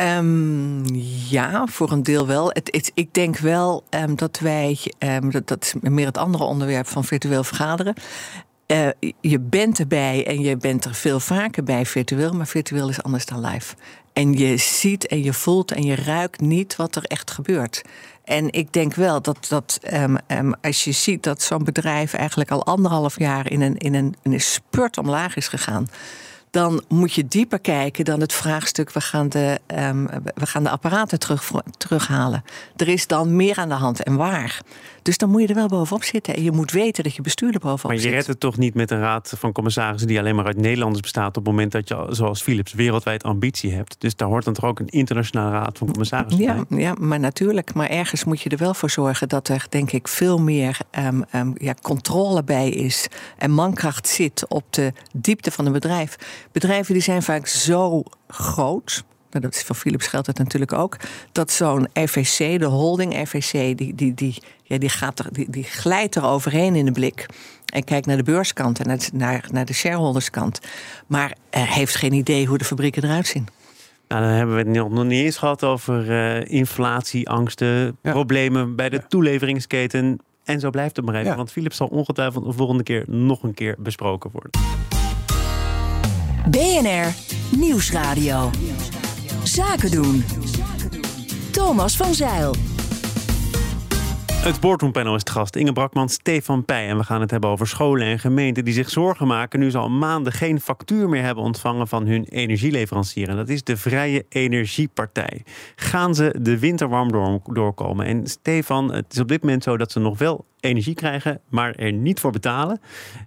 Um, 0.00 0.84
ja, 1.28 1.66
voor 1.66 1.92
een 1.92 2.02
deel 2.02 2.26
wel. 2.26 2.48
Het, 2.48 2.90
ik 2.94 3.14
denk 3.14 3.38
wel 3.38 3.84
um, 3.90 4.16
dat 4.16 4.38
wij, 4.38 4.78
um, 4.98 5.30
dat, 5.30 5.62
is 5.64 5.74
meer 5.80 6.06
het 6.06 6.18
andere 6.18 6.44
onderwerp 6.44 6.86
van 6.86 7.04
virtueel 7.04 7.44
vergaderen. 7.44 7.94
uh, 8.66 8.88
je 9.20 9.38
bent 9.40 9.78
erbij 9.78 10.26
en 10.26 10.40
je 10.40 10.56
bent 10.56 10.84
er 10.84 10.94
veel 10.94 11.20
vaker 11.20 11.62
bij 11.64 11.86
virtueel, 11.86 12.32
maar 12.32 12.46
virtueel 12.46 12.88
is 12.88 13.02
anders 13.02 13.26
dan 13.26 13.40
live. 13.40 13.74
En 14.12 14.32
je 14.32 14.56
ziet 14.56 15.06
en 15.06 15.22
je 15.22 15.32
voelt 15.32 15.72
en 15.72 15.82
je 15.82 15.94
ruikt 15.94 16.40
niet 16.40 16.76
wat 16.76 16.96
er 16.96 17.04
echt 17.04 17.30
gebeurt. 17.30 17.82
En 18.24 18.52
ik 18.52 18.72
denk 18.72 18.94
wel 18.94 19.22
dat, 19.22 19.46
dat 19.48 19.80
als 20.60 20.84
je 20.84 20.92
ziet 20.92 21.22
dat 21.22 21.42
zo'n 21.42 21.64
bedrijf 21.64 22.14
eigenlijk 22.14 22.50
al 22.50 22.66
anderhalf 22.66 23.18
jaar 23.18 23.50
in 23.50 23.60
een, 23.60 23.76
in, 23.76 23.94
een, 23.94 24.14
in 24.22 24.32
een 24.32 24.40
spurt 24.40 24.98
omlaag 24.98 25.36
is 25.36 25.48
gegaan 25.48 25.88
dan 26.50 26.82
moet 26.88 27.12
je 27.12 27.26
dieper 27.28 27.60
kijken 27.60 28.04
dan 28.04 28.20
het 28.20 28.32
vraagstuk: 28.32 28.92
we 28.92 29.00
gaan 29.00 29.28
de, 29.28 29.58
um, 29.66 30.06
we 30.34 30.46
gaan 30.46 30.62
de 30.62 30.70
apparaten 30.70 31.18
terug, 31.18 31.50
terughalen. 31.76 32.44
Er 32.76 32.88
is 32.88 33.06
dan 33.06 33.36
meer 33.36 33.56
aan 33.56 33.68
de 33.68 33.74
hand 33.74 34.02
en 34.02 34.16
waar. 34.16 34.60
Dus 35.02 35.18
dan 35.18 35.30
moet 35.30 35.40
je 35.40 35.46
er 35.46 35.54
wel 35.54 35.68
bovenop 35.68 36.04
zitten. 36.04 36.34
En 36.34 36.42
je 36.42 36.52
moet 36.52 36.70
weten 36.70 37.04
dat 37.04 37.14
je 37.14 37.22
bestuur 37.22 37.54
er 37.54 37.60
bovenop 37.60 37.90
zit. 37.96 38.00
Maar 38.02 38.10
je 38.10 38.16
redt 38.16 38.26
het 38.26 38.40
toch 38.40 38.56
niet 38.56 38.74
met 38.74 38.90
een 38.90 39.00
raad 39.00 39.32
van 39.36 39.52
commissarissen 39.52 40.08
die 40.08 40.18
alleen 40.18 40.34
maar 40.34 40.44
uit 40.44 40.56
Nederlanders 40.56 41.00
bestaat. 41.00 41.28
op 41.28 41.34
het 41.34 41.44
moment 41.44 41.72
dat 41.72 41.88
je, 41.88 42.06
zoals 42.10 42.42
Philips, 42.42 42.72
wereldwijd 42.72 43.22
ambitie 43.22 43.72
hebt. 43.72 43.96
Dus 43.98 44.16
daar 44.16 44.28
hoort 44.28 44.44
dan 44.44 44.54
toch 44.54 44.64
ook 44.64 44.78
een 44.78 44.88
internationale 44.88 45.50
raad 45.50 45.78
van 45.78 45.86
commissarissen 45.86 46.42
ja, 46.42 46.64
bij. 46.68 46.78
Ja, 46.78 46.94
maar 46.98 47.20
natuurlijk. 47.20 47.74
Maar 47.74 47.88
ergens 47.88 48.24
moet 48.24 48.40
je 48.40 48.50
er 48.50 48.56
wel 48.56 48.74
voor 48.74 48.90
zorgen 48.90 49.28
dat 49.28 49.48
er, 49.48 49.66
denk 49.68 49.92
ik, 49.92 50.08
veel 50.08 50.38
meer 50.38 50.78
um, 50.98 51.24
um, 51.34 51.52
ja, 51.58 51.74
controle 51.82 52.44
bij 52.44 52.70
is. 52.70 53.08
En 53.38 53.50
mankracht 53.50 54.08
zit 54.08 54.44
op 54.48 54.64
de 54.70 54.92
diepte 55.12 55.50
van 55.50 55.66
een 55.66 55.72
bedrijf. 55.72 56.16
Bedrijven 56.52 56.92
die 56.94 57.02
zijn 57.02 57.22
vaak 57.22 57.46
zo 57.46 58.02
groot 58.28 59.04
nou, 59.30 59.44
dat 59.44 59.54
is 59.54 59.62
voor 59.62 59.76
Philips 59.76 60.06
geldt 60.06 60.26
het 60.26 60.38
natuurlijk 60.38 60.72
ook, 60.72 60.96
dat 61.32 61.50
zo'n 61.50 61.88
FVC, 61.94 62.58
de 62.58 62.66
holding 62.66 63.28
FVC, 63.28 63.78
die, 63.78 63.94
die, 63.94 64.14
die, 64.14 64.42
ja, 64.62 64.78
die, 64.78 64.88
gaat 64.88 65.18
er, 65.18 65.26
die, 65.32 65.50
die 65.50 65.64
glijdt 65.64 66.14
er 66.14 66.24
overheen 66.24 66.74
in 66.74 66.84
de 66.84 66.92
blik. 66.92 67.26
En 67.72 67.84
kijkt 67.84 68.06
naar 68.06 68.16
de 68.16 68.22
beurskant 68.22 68.80
en 68.80 68.86
naar, 68.86 69.08
naar, 69.12 69.48
naar 69.52 69.64
de 69.64 69.72
shareholderskant. 69.72 70.60
Maar 71.06 71.30
uh, 71.30 71.62
heeft 71.62 71.94
geen 71.94 72.12
idee 72.12 72.46
hoe 72.46 72.58
de 72.58 72.64
fabrieken 72.64 73.04
eruit 73.04 73.26
zien. 73.26 73.48
Nou, 74.08 74.22
dan 74.22 74.30
hebben 74.30 74.54
we 74.54 74.78
het 74.80 74.90
nog 74.90 75.04
niet 75.04 75.24
eens 75.24 75.36
gehad 75.36 75.64
over 75.64 76.10
uh, 76.10 76.44
inflatie, 76.44 77.28
angsten, 77.28 77.96
problemen 78.02 78.76
bij 78.76 78.88
de 78.88 78.96
ja. 78.96 79.04
toeleveringsketen. 79.08 80.18
En 80.44 80.60
zo 80.60 80.70
blijft 80.70 80.96
het 80.96 81.04
maar 81.04 81.14
even. 81.14 81.30
Ja. 81.30 81.36
Want 81.36 81.52
Philips 81.52 81.76
zal 81.76 81.86
ongetwijfeld 81.86 82.44
de 82.44 82.52
volgende 82.52 82.82
keer 82.82 83.04
nog 83.06 83.42
een 83.42 83.54
keer 83.54 83.74
besproken 83.78 84.30
worden. 84.32 84.50
BNR 86.48 87.14
Nieuwsradio. 87.58 88.50
Zaken 89.42 89.90
doen. 89.90 90.24
Thomas 91.50 91.96
van 91.96 92.14
Zeil. 92.14 92.54
Het 94.32 94.60
boardroompanel 94.60 95.14
is 95.14 95.22
gast. 95.24 95.56
Inge 95.56 95.72
Brakman, 95.72 96.08
Stefan 96.08 96.64
Pij. 96.64 96.88
En 96.88 96.96
we 96.96 97.04
gaan 97.04 97.20
het 97.20 97.30
hebben 97.30 97.50
over 97.50 97.66
scholen 97.66 98.06
en 98.06 98.18
gemeenten 98.18 98.64
die 98.64 98.74
zich 98.74 98.90
zorgen 98.90 99.26
maken... 99.26 99.60
nu 99.60 99.70
ze 99.70 99.78
al 99.78 99.90
maanden 99.90 100.32
geen 100.32 100.60
factuur 100.60 101.08
meer 101.08 101.22
hebben 101.22 101.44
ontvangen 101.44 101.88
van 101.88 102.06
hun 102.06 102.24
energieleverancier. 102.24 103.28
En 103.28 103.36
dat 103.36 103.48
is 103.48 103.64
de 103.64 103.76
Vrije 103.76 104.24
Energiepartij. 104.28 105.42
Gaan 105.76 106.14
ze 106.14 106.34
de 106.40 106.58
winter 106.58 106.88
warm 106.88 107.40
doorkomen? 107.44 108.06
En 108.06 108.26
Stefan, 108.26 108.92
het 108.92 109.12
is 109.12 109.18
op 109.18 109.28
dit 109.28 109.42
moment 109.42 109.62
zo 109.62 109.76
dat 109.76 109.92
ze 109.92 110.00
nog 110.00 110.18
wel 110.18 110.44
energie 110.60 110.94
krijgen, 110.94 111.40
maar 111.48 111.74
er 111.74 111.92
niet 111.92 112.20
voor 112.20 112.32
betalen. 112.32 112.80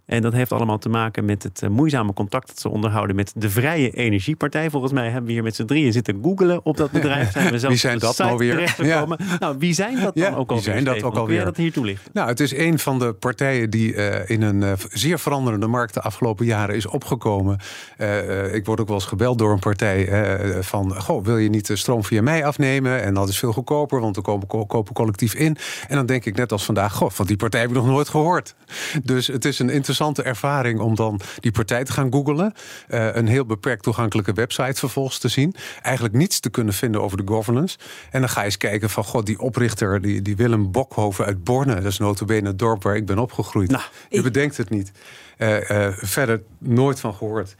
En 0.05 0.21
dat 0.21 0.33
heeft 0.33 0.51
allemaal 0.51 0.77
te 0.77 0.89
maken 0.89 1.25
met 1.25 1.43
het 1.43 1.61
eh, 1.61 1.69
moeizame 1.69 2.13
contact 2.13 2.47
dat 2.47 2.59
ze 2.59 2.69
onderhouden 2.69 3.15
met 3.15 3.33
de 3.35 3.49
Vrije 3.49 3.91
Energiepartij. 3.91 4.69
Volgens 4.69 4.93
mij 4.93 5.05
hebben 5.05 5.25
we 5.25 5.31
hier 5.31 5.43
met 5.43 5.55
z'n 5.55 5.65
drieën 5.65 5.91
zitten 5.91 6.19
googelen 6.23 6.65
op 6.65 6.77
dat 6.77 6.91
bedrijf. 6.91 7.31
Zijn 7.31 7.51
we 7.51 7.67
wie 7.67 7.77
zijn 7.77 7.99
dat 7.99 8.17
nou 8.17 8.37
weer? 8.37 8.75
Ja. 8.77 9.05
Nou, 9.39 9.55
wie 9.59 9.73
zijn 9.73 9.99
dat 9.99 10.15
dan 10.15 10.35
ook 10.35 10.49
alweer? 10.49 10.63
Wie 10.63 10.73
zijn 10.73 10.83
dat 10.83 11.03
ook 11.03 11.15
alweer? 11.15 11.35
Kun 11.35 11.45
dat 11.45 11.57
hier 11.57 11.71
toelichten? 11.71 12.11
Nou, 12.13 12.27
het 12.27 12.39
is 12.39 12.55
een 12.55 12.79
van 12.79 12.99
de 12.99 13.13
partijen 13.13 13.69
die 13.69 13.93
uh, 13.93 14.29
in 14.29 14.41
een 14.41 14.61
uh, 14.61 14.71
zeer 14.89 15.19
veranderende 15.19 15.67
markt 15.67 15.93
de 15.93 16.01
afgelopen 16.01 16.45
jaren 16.45 16.75
is 16.75 16.87
opgekomen. 16.87 17.59
Uh, 17.97 18.53
ik 18.53 18.65
word 18.65 18.79
ook 18.79 18.87
wel 18.87 18.95
eens 18.95 19.05
gebeld 19.05 19.37
door 19.37 19.51
een 19.51 19.59
partij 19.59 19.91
van, 20.63 21.01
goh, 21.01 21.23
wil 21.23 21.37
je 21.37 21.49
niet 21.49 21.67
de 21.67 21.75
stroom 21.75 22.03
via 22.03 22.21
mij 22.21 22.45
afnemen? 22.45 23.03
En 23.03 23.13
dat 23.13 23.29
is 23.29 23.39
veel 23.39 23.53
goedkoper, 23.53 23.99
want 23.99 24.15
we 24.15 24.21
kopen, 24.21 24.67
kopen 24.67 24.93
collectief 24.93 25.33
in. 25.33 25.57
En 25.87 25.95
dan 25.95 26.05
denk 26.05 26.25
ik 26.25 26.35
net 26.35 26.51
als 26.51 26.65
vandaag, 26.65 26.93
goh, 26.93 27.09
die 27.27 27.37
partij 27.37 27.59
heb 27.59 27.69
ik 27.69 27.75
nog 27.75 27.85
nooit 27.85 28.09
gehoord. 28.09 28.55
Dus 29.03 29.27
het 29.27 29.45
is 29.45 29.59
een 29.59 29.69
interessante 29.69 30.23
ervaring 30.23 30.79
om 30.79 30.95
dan 30.95 31.21
die 31.39 31.51
partij 31.51 31.83
te 31.83 31.91
gaan 31.91 32.11
googlen. 32.11 32.53
Uh, 32.89 33.15
een 33.15 33.27
heel 33.27 33.45
beperkt 33.45 33.83
toegankelijke 33.83 34.33
website 34.33 34.79
vervolgens 34.79 35.17
te 35.17 35.27
zien. 35.27 35.55
Eigenlijk 35.81 36.15
niets 36.15 36.39
te 36.39 36.49
kunnen 36.49 36.73
vinden 36.73 37.01
over 37.01 37.17
de 37.17 37.23
governance. 37.25 37.77
En 38.11 38.19
dan 38.19 38.29
ga 38.29 38.39
je 38.39 38.45
eens 38.45 38.57
kijken 38.57 38.89
van, 38.89 39.03
god, 39.03 39.25
die 39.25 39.39
oprichter, 39.39 40.01
die, 40.01 40.21
die 40.21 40.35
Willem 40.35 40.71
Bokhoven 40.71 41.25
uit 41.25 41.43
Borne. 41.43 41.75
Dat 41.75 41.83
is 41.83 41.97
notabene 41.97 42.47
het 42.47 42.59
dorp 42.59 42.83
waar 42.83 42.95
ik 42.95 43.05
ben 43.05 43.19
opgegroeid. 43.19 43.71
Nou, 43.71 43.83
je 44.09 44.21
bedenkt 44.21 44.57
het 44.57 44.69
niet. 44.69 44.91
Uh, 45.37 45.69
uh, 45.69 45.87
verder 45.91 46.41
nooit 46.57 46.99
van 46.99 47.13
gehoord. 47.13 47.55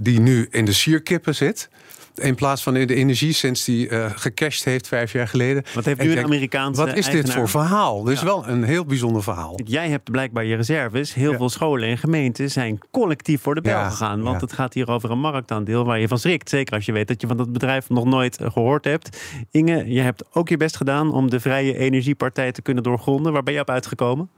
die 0.00 0.20
nu 0.20 0.46
in 0.50 0.64
de 0.64 0.72
sierkippen 0.72 1.34
zit. 1.34 1.68
In 2.14 2.34
plaats 2.34 2.62
van 2.62 2.74
de 2.74 2.94
energie 2.94 3.32
sinds 3.32 3.64
die 3.64 3.88
uh, 3.88 4.10
gecashed 4.14 4.64
heeft 4.64 4.88
vijf 4.88 5.12
jaar 5.12 5.28
geleden. 5.28 5.62
Wat 5.74 5.84
heeft 5.84 6.00
nu 6.00 6.12
een 6.12 6.24
Amerikaanse 6.24 6.86
Wat 6.86 6.96
is 6.96 7.06
dit 7.06 7.32
voor 7.32 7.48
verhaal? 7.48 8.02
Dit 8.02 8.16
is 8.16 8.22
wel 8.22 8.48
een 8.48 8.62
heel 8.62 8.84
bijzonder 8.84 9.22
verhaal. 9.22 9.60
Jij 9.64 9.88
hebt 9.88 10.10
blijkbaar 10.10 10.44
je 10.44 10.56
reserves. 10.56 11.14
Heel 11.14 11.36
veel 11.36 11.48
scholen 11.48 11.88
en 11.88 11.98
gemeenten 11.98 12.50
zijn 12.50 12.78
collectief 12.90 13.40
voor 13.40 13.54
de 13.54 13.60
bel 13.60 13.84
gegaan. 13.84 14.22
Want 14.22 14.40
het 14.40 14.52
gaat 14.52 14.74
hier 14.74 14.88
over 14.88 15.10
een 15.10 15.18
marktaandeel 15.18 15.84
waar 15.84 16.00
je 16.00 16.08
van 16.08 16.18
schrikt. 16.18 16.48
Zeker 16.48 16.74
als 16.74 16.86
je 16.86 16.92
weet 16.92 17.08
dat 17.08 17.20
je 17.20 17.26
van 17.26 17.36
dat 17.36 17.52
bedrijf 17.52 17.88
nog 17.88 18.04
nooit 18.04 18.36
eh, 18.36 18.50
gehoord 18.50 18.84
hebt. 18.84 19.18
Inge, 19.50 19.92
je 19.92 20.00
hebt 20.00 20.24
ook 20.32 20.48
je 20.48 20.56
best 20.56 20.76
gedaan 20.76 21.12
om 21.12 21.30
de 21.30 21.40
Vrije 21.40 21.76
Energiepartij 21.78 22.52
te 22.52 22.62
kunnen 22.62 22.82
doorgronden. 22.82 23.32
Waar 23.32 23.42
ben 23.42 23.54
je 23.54 23.60
op 23.60 23.70
uitgekomen? 23.70 24.30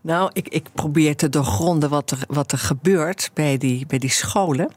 Nou, 0.00 0.30
ik, 0.32 0.48
ik 0.48 0.66
probeer 0.74 1.16
te 1.16 1.28
doorgronden 1.28 1.90
wat 1.90 2.10
er, 2.10 2.18
wat 2.26 2.52
er 2.52 2.58
gebeurt 2.58 3.30
bij 3.34 3.58
die, 3.58 3.86
bij 3.86 3.98
die 3.98 4.10
scholen 4.10 4.70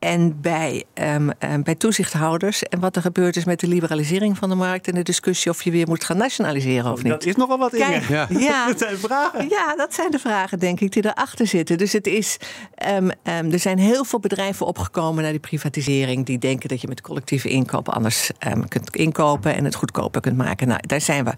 en 0.00 0.40
bij, 0.40 0.84
um, 0.94 1.30
um, 1.38 1.62
bij 1.62 1.74
toezichthouders. 1.74 2.62
En 2.62 2.80
wat 2.80 2.96
er 2.96 3.02
gebeurt 3.02 3.36
is 3.36 3.44
met 3.44 3.60
de 3.60 3.68
liberalisering 3.68 4.38
van 4.38 4.48
de 4.48 4.54
markt 4.54 4.88
en 4.88 4.94
de 4.94 5.02
discussie 5.02 5.50
of 5.50 5.62
je 5.62 5.70
weer 5.70 5.88
moet 5.88 6.04
gaan 6.04 6.16
nationaliseren 6.16 6.92
of 6.92 7.02
niet. 7.02 7.12
Dat 7.12 7.24
is 7.24 7.36
nogal 7.36 7.58
wat 7.58 7.72
in. 7.72 8.02
Ja, 8.08 8.26
ja, 8.28 8.66
dat 8.68 8.78
zijn 8.78 8.98
vragen. 8.98 9.48
Ja, 9.48 9.74
dat 9.76 9.94
zijn 9.94 10.10
de 10.10 10.18
vragen, 10.18 10.58
denk 10.58 10.80
ik, 10.80 10.92
die 10.92 11.04
erachter 11.04 11.46
zitten. 11.46 11.78
Dus 11.78 11.92
het 11.92 12.06
is. 12.06 12.36
Um, 12.88 13.10
er 13.52 13.58
zijn 13.58 13.78
heel 13.78 14.04
veel 14.04 14.20
bedrijven 14.20 14.66
opgekomen 14.66 15.22
naar 15.22 15.32
die 15.32 15.40
privatisering. 15.40 16.26
die 16.26 16.38
denken 16.38 16.68
dat 16.68 16.80
je 16.80 16.88
met 16.88 17.00
collectieve 17.00 17.48
inkopen 17.48 17.92
anders 17.92 18.30
kunt 18.68 18.96
inkopen 18.96 19.54
en 19.54 19.64
het 19.64 19.74
goedkoper 19.74 20.20
kunt 20.20 20.36
maken. 20.36 20.68
Nou, 20.68 20.80
daar 20.86 21.00
zijn 21.00 21.24
we 21.24 21.32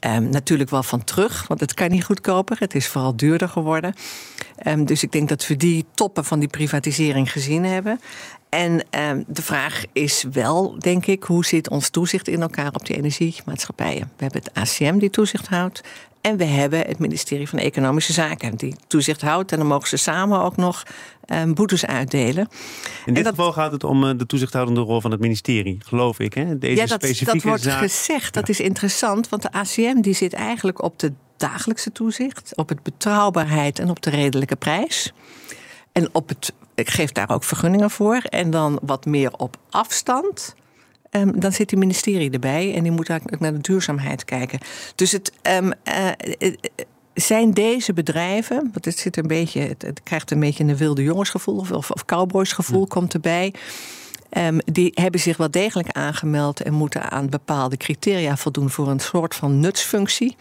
Um, 0.00 0.28
natuurlijk 0.28 0.70
wel 0.70 0.82
van 0.82 1.04
terug, 1.04 1.46
want 1.46 1.60
het 1.60 1.74
kan 1.74 1.90
niet 1.90 2.04
goedkoper. 2.04 2.56
Het 2.58 2.74
is 2.74 2.86
vooral 2.86 3.16
duurder 3.16 3.48
geworden. 3.48 3.94
Um, 4.66 4.84
dus 4.84 5.02
ik 5.02 5.12
denk 5.12 5.28
dat 5.28 5.46
we 5.46 5.56
die 5.56 5.84
toppen 5.94 6.24
van 6.24 6.38
die 6.38 6.48
privatisering 6.48 7.32
gezien 7.32 7.64
hebben. 7.64 8.00
En 8.48 8.84
um, 8.90 9.24
de 9.26 9.42
vraag 9.42 9.84
is 9.92 10.24
wel, 10.32 10.78
denk 10.78 11.06
ik, 11.06 11.22
hoe 11.22 11.44
zit 11.44 11.70
ons 11.70 11.88
toezicht 11.88 12.28
in 12.28 12.42
elkaar 12.42 12.74
op 12.74 12.86
die 12.86 12.96
energiemaatschappijen? 12.96 14.12
We 14.16 14.24
hebben 14.24 14.42
het 14.42 14.54
ACM 14.54 14.98
die 14.98 15.10
toezicht 15.10 15.48
houdt. 15.48 15.80
En 16.26 16.36
we 16.36 16.44
hebben 16.44 16.78
het 16.78 16.98
ministerie 16.98 17.48
van 17.48 17.58
Economische 17.58 18.12
Zaken 18.12 18.56
die 18.56 18.76
toezicht 18.86 19.20
houdt. 19.20 19.52
En 19.52 19.58
dan 19.58 19.66
mogen 19.66 19.88
ze 19.88 19.96
samen 19.96 20.40
ook 20.42 20.56
nog 20.56 20.82
um, 21.26 21.54
boetes 21.54 21.86
uitdelen. 21.86 22.48
In 23.04 23.14
dit 23.14 23.28
geval 23.28 23.52
gaat 23.52 23.72
het 23.72 23.84
om 23.84 24.04
eh, 24.04 24.18
de 24.18 24.26
toezichthoudende 24.26 24.80
rol 24.80 25.00
van 25.00 25.10
het 25.10 25.20
ministerie, 25.20 25.78
geloof 25.84 26.18
ik. 26.18 26.34
Hè? 26.34 26.58
Deze 26.58 26.80
ja, 26.80 26.86
dat, 26.86 27.02
specifieke 27.02 27.32
dat 27.32 27.42
wordt 27.42 27.62
zaak... 27.62 27.78
gezegd. 27.78 28.34
Dat 28.34 28.48
is 28.48 28.60
interessant, 28.60 29.28
want 29.28 29.42
de 29.42 29.52
ACM 29.52 30.00
die 30.00 30.14
zit 30.14 30.32
eigenlijk 30.32 30.82
op 30.82 30.98
de 30.98 31.12
dagelijkse 31.36 31.92
toezicht, 31.92 32.52
op 32.54 32.68
het 32.68 32.82
betrouwbaarheid 32.82 33.78
en 33.78 33.90
op 33.90 34.02
de 34.02 34.10
redelijke 34.10 34.56
prijs. 34.56 35.12
En 35.92 36.08
op 36.12 36.28
het, 36.28 36.52
ik 36.74 36.90
geef 36.90 37.12
daar 37.12 37.30
ook 37.30 37.44
vergunningen 37.44 37.90
voor. 37.90 38.16
En 38.16 38.50
dan 38.50 38.78
wat 38.82 39.04
meer 39.04 39.32
op 39.36 39.56
afstand. 39.70 40.54
Um, 41.10 41.40
dan 41.40 41.52
zit 41.52 41.68
die 41.68 41.78
ministerie 41.78 42.30
erbij 42.30 42.74
en 42.74 42.82
die 42.82 42.92
moet 42.92 43.10
ook 43.10 43.40
naar 43.40 43.52
de 43.52 43.60
duurzaamheid 43.60 44.24
kijken. 44.24 44.58
Dus 44.94 45.12
het, 45.12 45.32
um, 45.42 45.72
uh, 45.84 46.52
zijn 47.14 47.50
deze 47.50 47.92
bedrijven, 47.92 48.56
want 48.72 48.84
het, 48.84 48.98
zit 48.98 49.16
een 49.16 49.26
beetje, 49.26 49.60
het, 49.60 49.82
het, 49.82 50.02
krijgt 50.02 50.30
een 50.30 50.40
beetje 50.40 50.64
een 50.64 50.76
wilde 50.76 51.02
jongensgevoel 51.02 51.56
of, 51.56 51.72
of, 51.72 51.90
of 51.90 52.04
cowboysgevoel 52.04 52.86
komt 52.86 53.14
erbij. 53.14 53.54
Um, 54.30 54.58
die 54.64 54.90
hebben 54.94 55.20
zich 55.20 55.36
wel 55.36 55.50
degelijk 55.50 55.90
aangemeld 55.90 56.62
en 56.62 56.72
moeten 56.72 57.10
aan 57.10 57.28
bepaalde 57.28 57.76
criteria 57.76 58.36
voldoen 58.36 58.70
voor 58.70 58.88
een 58.88 59.00
soort 59.00 59.34
van 59.34 59.60
nutsfunctie. 59.60 60.36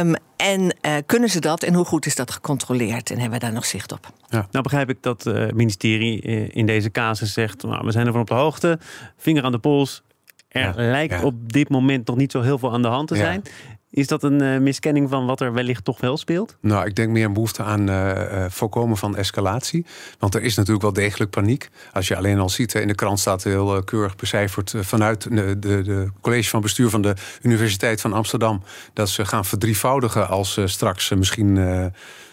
Um, 0.00 0.14
en 0.36 0.60
uh, 0.60 0.92
kunnen 1.06 1.28
ze 1.28 1.40
dat 1.40 1.62
en 1.62 1.74
hoe 1.74 1.84
goed 1.84 2.06
is 2.06 2.14
dat 2.14 2.30
gecontroleerd 2.30 3.10
en 3.10 3.18
hebben 3.18 3.38
we 3.38 3.44
daar 3.44 3.54
nog 3.54 3.64
zicht 3.64 3.92
op? 3.92 4.10
Ja. 4.28 4.46
Nou 4.50 4.62
begrijp 4.62 4.90
ik 4.90 5.02
dat 5.02 5.24
het 5.24 5.36
uh, 5.36 5.50
ministerie 5.52 6.22
uh, 6.22 6.48
in 6.52 6.66
deze 6.66 6.90
casus 6.90 7.32
zegt, 7.32 7.62
nou, 7.62 7.84
we 7.84 7.92
zijn 7.92 8.06
ervan 8.06 8.20
op 8.20 8.28
de 8.28 8.34
hoogte, 8.34 8.78
vinger 9.16 9.44
aan 9.44 9.52
de 9.52 9.58
pols. 9.58 10.02
Er 10.48 10.60
ja. 10.60 10.72
lijkt 10.90 11.14
ja. 11.14 11.22
op 11.22 11.52
dit 11.52 11.68
moment 11.68 12.06
nog 12.06 12.16
niet 12.16 12.32
zo 12.32 12.40
heel 12.40 12.58
veel 12.58 12.72
aan 12.72 12.82
de 12.82 12.88
hand 12.88 13.08
te 13.08 13.16
zijn. 13.16 13.42
Is 13.90 14.06
dat 14.06 14.22
een 14.22 14.42
uh, 14.42 14.58
miskenning 14.58 15.08
van 15.10 15.26
wat 15.26 15.40
er 15.40 15.52
wellicht 15.52 15.84
toch 15.84 16.00
wel 16.00 16.16
speelt? 16.16 16.56
Nou, 16.60 16.86
ik 16.86 16.94
denk 16.96 17.10
meer 17.10 17.24
een 17.24 17.32
behoefte 17.32 17.62
aan 17.62 17.90
uh, 17.90 18.44
voorkomen 18.48 18.96
van 18.96 19.16
escalatie. 19.16 19.86
Want 20.18 20.34
er 20.34 20.42
is 20.42 20.54
natuurlijk 20.54 20.82
wel 20.82 20.92
degelijk 20.92 21.30
paniek. 21.30 21.68
Als 21.92 22.08
je 22.08 22.16
alleen 22.16 22.38
al 22.38 22.48
ziet, 22.48 22.74
in 22.74 22.88
de 22.88 22.94
krant 22.94 23.20
staat 23.20 23.44
heel 23.44 23.84
keurig 23.84 24.16
becijferd 24.16 24.74
vanuit 24.76 25.22
de, 25.22 25.58
de, 25.58 25.82
de, 25.82 26.08
college 26.20 26.48
van 26.48 26.60
bestuur 26.60 26.90
van 26.90 27.02
de 27.02 27.14
Universiteit 27.42 28.00
van 28.00 28.12
Amsterdam. 28.12 28.62
dat 28.92 29.08
ze 29.08 29.24
gaan 29.24 29.44
verdrievoudigen 29.44 30.28
als 30.28 30.60
straks 30.64 31.10
misschien 31.10 31.56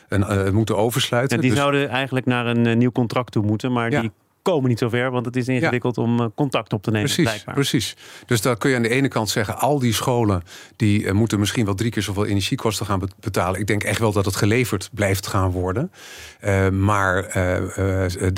een, 0.07 0.53
moeten 0.53 0.77
oversluiten. 0.77 1.35
Ja, 1.35 1.41
die 1.41 1.51
Dus- 1.51 1.59
zouden 1.59 1.89
eigenlijk 1.89 2.25
naar 2.25 2.45
een 2.45 2.65
eh, 2.65 2.75
nieuw 2.75 2.91
contract 2.91 3.31
toe 3.31 3.45
moeten, 3.45 3.71
maar 3.71 3.91
Ja. 3.91 4.01
die 4.01 4.11
komen 4.53 4.69
niet 4.69 4.79
zo 4.79 4.89
ver, 4.89 5.11
want 5.11 5.25
het 5.25 5.35
is 5.35 5.47
ingewikkeld 5.47 5.97
om 5.97 6.19
eh, 6.19 6.25
contact 6.35 6.73
op 6.73 6.83
te 6.83 6.91
nemen. 6.91 7.05
Precies, 7.05 7.23
blijkbaar. 7.31 7.53
precies. 7.53 7.95
Dus 8.25 8.41
dan 8.41 8.57
kun 8.57 8.69
je 8.69 8.75
aan 8.75 8.81
de 8.81 8.89
ene 8.89 9.07
kant 9.07 9.29
zeggen... 9.29 9.57
al 9.59 9.79
die 9.79 9.93
scholen 9.93 10.41
die 10.75 11.05
eh, 11.05 11.13
moeten 11.13 11.39
misschien 11.39 11.65
wel 11.65 11.73
drie 11.75 11.91
keer 11.91 12.01
zoveel 12.03 12.25
energiekosten 12.25 12.85
gaan 12.85 12.99
bet- 12.99 13.13
betalen. 13.19 13.59
Ik 13.59 13.67
denk 13.67 13.83
echt 13.83 13.99
wel 13.99 14.11
dat 14.11 14.25
het 14.25 14.35
geleverd 14.35 14.89
blijft 14.93 15.27
gaan 15.27 15.51
worden. 15.51 15.91
Eh, 16.39 16.69
maar 16.69 17.23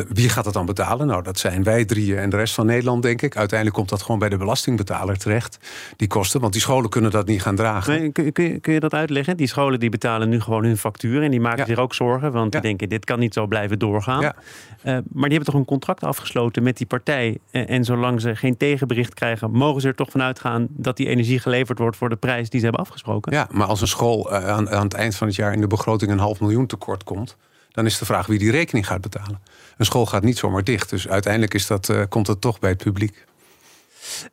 wie 0.09 0.29
gaat 0.29 0.45
het 0.45 0.53
dan 0.53 0.65
betalen? 0.65 1.07
Nou, 1.07 1.23
dat 1.23 1.39
zijn 1.39 1.63
wij 1.63 1.85
drieën 1.85 2.17
en 2.17 2.29
de 2.29 2.37
rest 2.37 2.53
van 2.53 2.65
Nederland, 2.65 3.01
denk 3.03 3.21
ik. 3.21 3.37
Uiteindelijk 3.37 3.77
komt 3.77 3.89
dat 3.89 4.01
gewoon 4.01 4.19
bij 4.19 4.29
de 4.29 4.37
belastingbetaler 4.37 5.17
terecht, 5.17 5.57
die 5.95 6.07
kosten. 6.07 6.39
Want 6.41 6.53
die 6.53 6.61
scholen 6.61 6.89
kunnen 6.89 7.11
dat 7.11 7.27
niet 7.27 7.41
gaan 7.41 7.55
dragen. 7.55 7.99
Nee, 7.99 8.11
kun, 8.11 8.31
kun, 8.31 8.43
je- 8.43 8.59
kun 8.59 8.73
je 8.73 8.79
dat 8.79 8.93
uitleggen? 8.93 9.37
Die 9.37 9.47
scholen 9.47 9.79
die 9.79 9.89
betalen 9.89 10.29
nu 10.29 10.39
gewoon 10.41 10.63
hun 10.63 10.77
factuur 10.77 11.23
en 11.23 11.31
die 11.31 11.41
maken 11.41 11.59
Ja. 11.59 11.65
zich 11.65 11.77
ook 11.77 11.93
zorgen, 11.93 12.31
want 12.31 12.53
Ja. 12.53 12.59
die 12.59 12.69
denken 12.69 12.89
dit 12.89 13.05
kan 13.05 13.19
niet 13.19 13.33
zo 13.33 13.47
blijven 13.47 13.79
doorgaan. 13.79 14.21
Ja. 14.21 14.35
Maar 14.83 15.03
die 15.29 15.37
hebben 15.37 15.43
toch 15.45 15.53
een 15.53 15.65
contract 15.65 15.96
afgesloten 16.03 16.63
met 16.63 16.77
die 16.77 16.87
partij. 16.87 17.37
En, 17.51 17.67
en 17.67 17.83
zolang 17.83 18.21
ze 18.21 18.35
geen 18.35 18.57
tegenbericht 18.57 19.13
krijgen, 19.13 19.51
mogen 19.51 19.81
ze 19.81 19.87
er 19.87 19.95
toch 19.95 20.09
vanuit 20.09 20.39
gaan 20.39 20.67
dat 20.69 20.97
die 20.97 21.07
energie 21.07 21.39
geleverd 21.39 21.79
wordt 21.79 21.97
voor 21.97 22.09
de 22.09 22.15
prijs 22.15 22.49
die 22.49 22.59
ze 22.59 22.65
hebben 22.65 22.83
afgesproken. 22.83 23.33
Ja, 23.33 23.47
maar 23.51 23.67
als 23.67 23.81
een 23.81 23.87
school 23.87 24.31
eh, 24.31 24.47
aan, 24.47 24.69
aan 24.69 24.83
het 24.83 24.93
eind 24.93 25.15
van 25.15 25.27
het 25.27 25.35
jaar 25.35 25.53
in 25.53 25.61
de 25.61 25.67
begroting 25.67 26.11
een 26.11 26.19
half 26.19 26.39
miljoen 26.39 26.67
tekort 26.67 27.03
komt, 27.03 27.37
dan 27.71 27.85
is 27.85 27.97
de 27.97 28.05
vraag 28.05 28.27
wie 28.27 28.39
die 28.39 28.51
rekening 28.51 28.87
gaat 28.87 29.01
betalen. 29.01 29.41
Een 29.77 29.85
school 29.85 30.05
gaat 30.05 30.23
niet 30.23 30.37
zomaar 30.37 30.63
dicht, 30.63 30.89
dus 30.89 31.07
uiteindelijk 31.07 31.53
is 31.53 31.67
dat, 31.67 31.89
eh, 31.89 32.01
komt 32.09 32.27
het 32.27 32.41
toch 32.41 32.59
bij 32.59 32.69
het 32.69 32.83
publiek. 32.83 33.25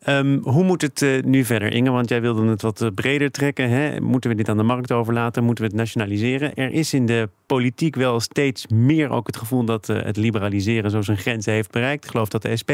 Ehm, 0.00 0.38
hoe 0.42 0.64
moet 0.64 0.82
het 0.82 1.02
eh, 1.02 1.22
nu 1.22 1.44
verder, 1.44 1.72
Inge? 1.72 1.90
Want 1.90 2.08
jij 2.08 2.20
wilde 2.20 2.46
het 2.46 2.62
wat 2.62 2.80
eh, 2.80 2.88
breder 2.94 3.30
trekken. 3.30 3.68
Hè? 3.68 4.00
Moeten 4.00 4.30
we 4.30 4.36
dit 4.36 4.48
aan 4.48 4.56
de 4.56 4.62
markt 4.62 4.92
overlaten? 4.92 5.44
Moeten 5.44 5.64
we 5.64 5.70
het 5.70 5.78
nationaliseren? 5.78 6.54
Er 6.54 6.72
is 6.72 6.94
in 6.94 7.06
de 7.06 7.28
politiek 7.46 7.96
wel 7.96 8.20
steeds 8.20 8.66
meer 8.66 9.10
ook 9.10 9.26
het 9.26 9.36
gevoel 9.36 9.64
dat 9.64 9.88
eh, 9.88 10.02
het 10.02 10.16
liberaliseren 10.16 10.90
zo 10.90 11.02
zijn 11.02 11.18
grenzen 11.18 11.52
heeft 11.52 11.70
bereikt. 11.70 12.04
Ik 12.04 12.10
geloof 12.10 12.28
dat 12.28 12.42
de 12.42 12.56
SP 12.60 12.72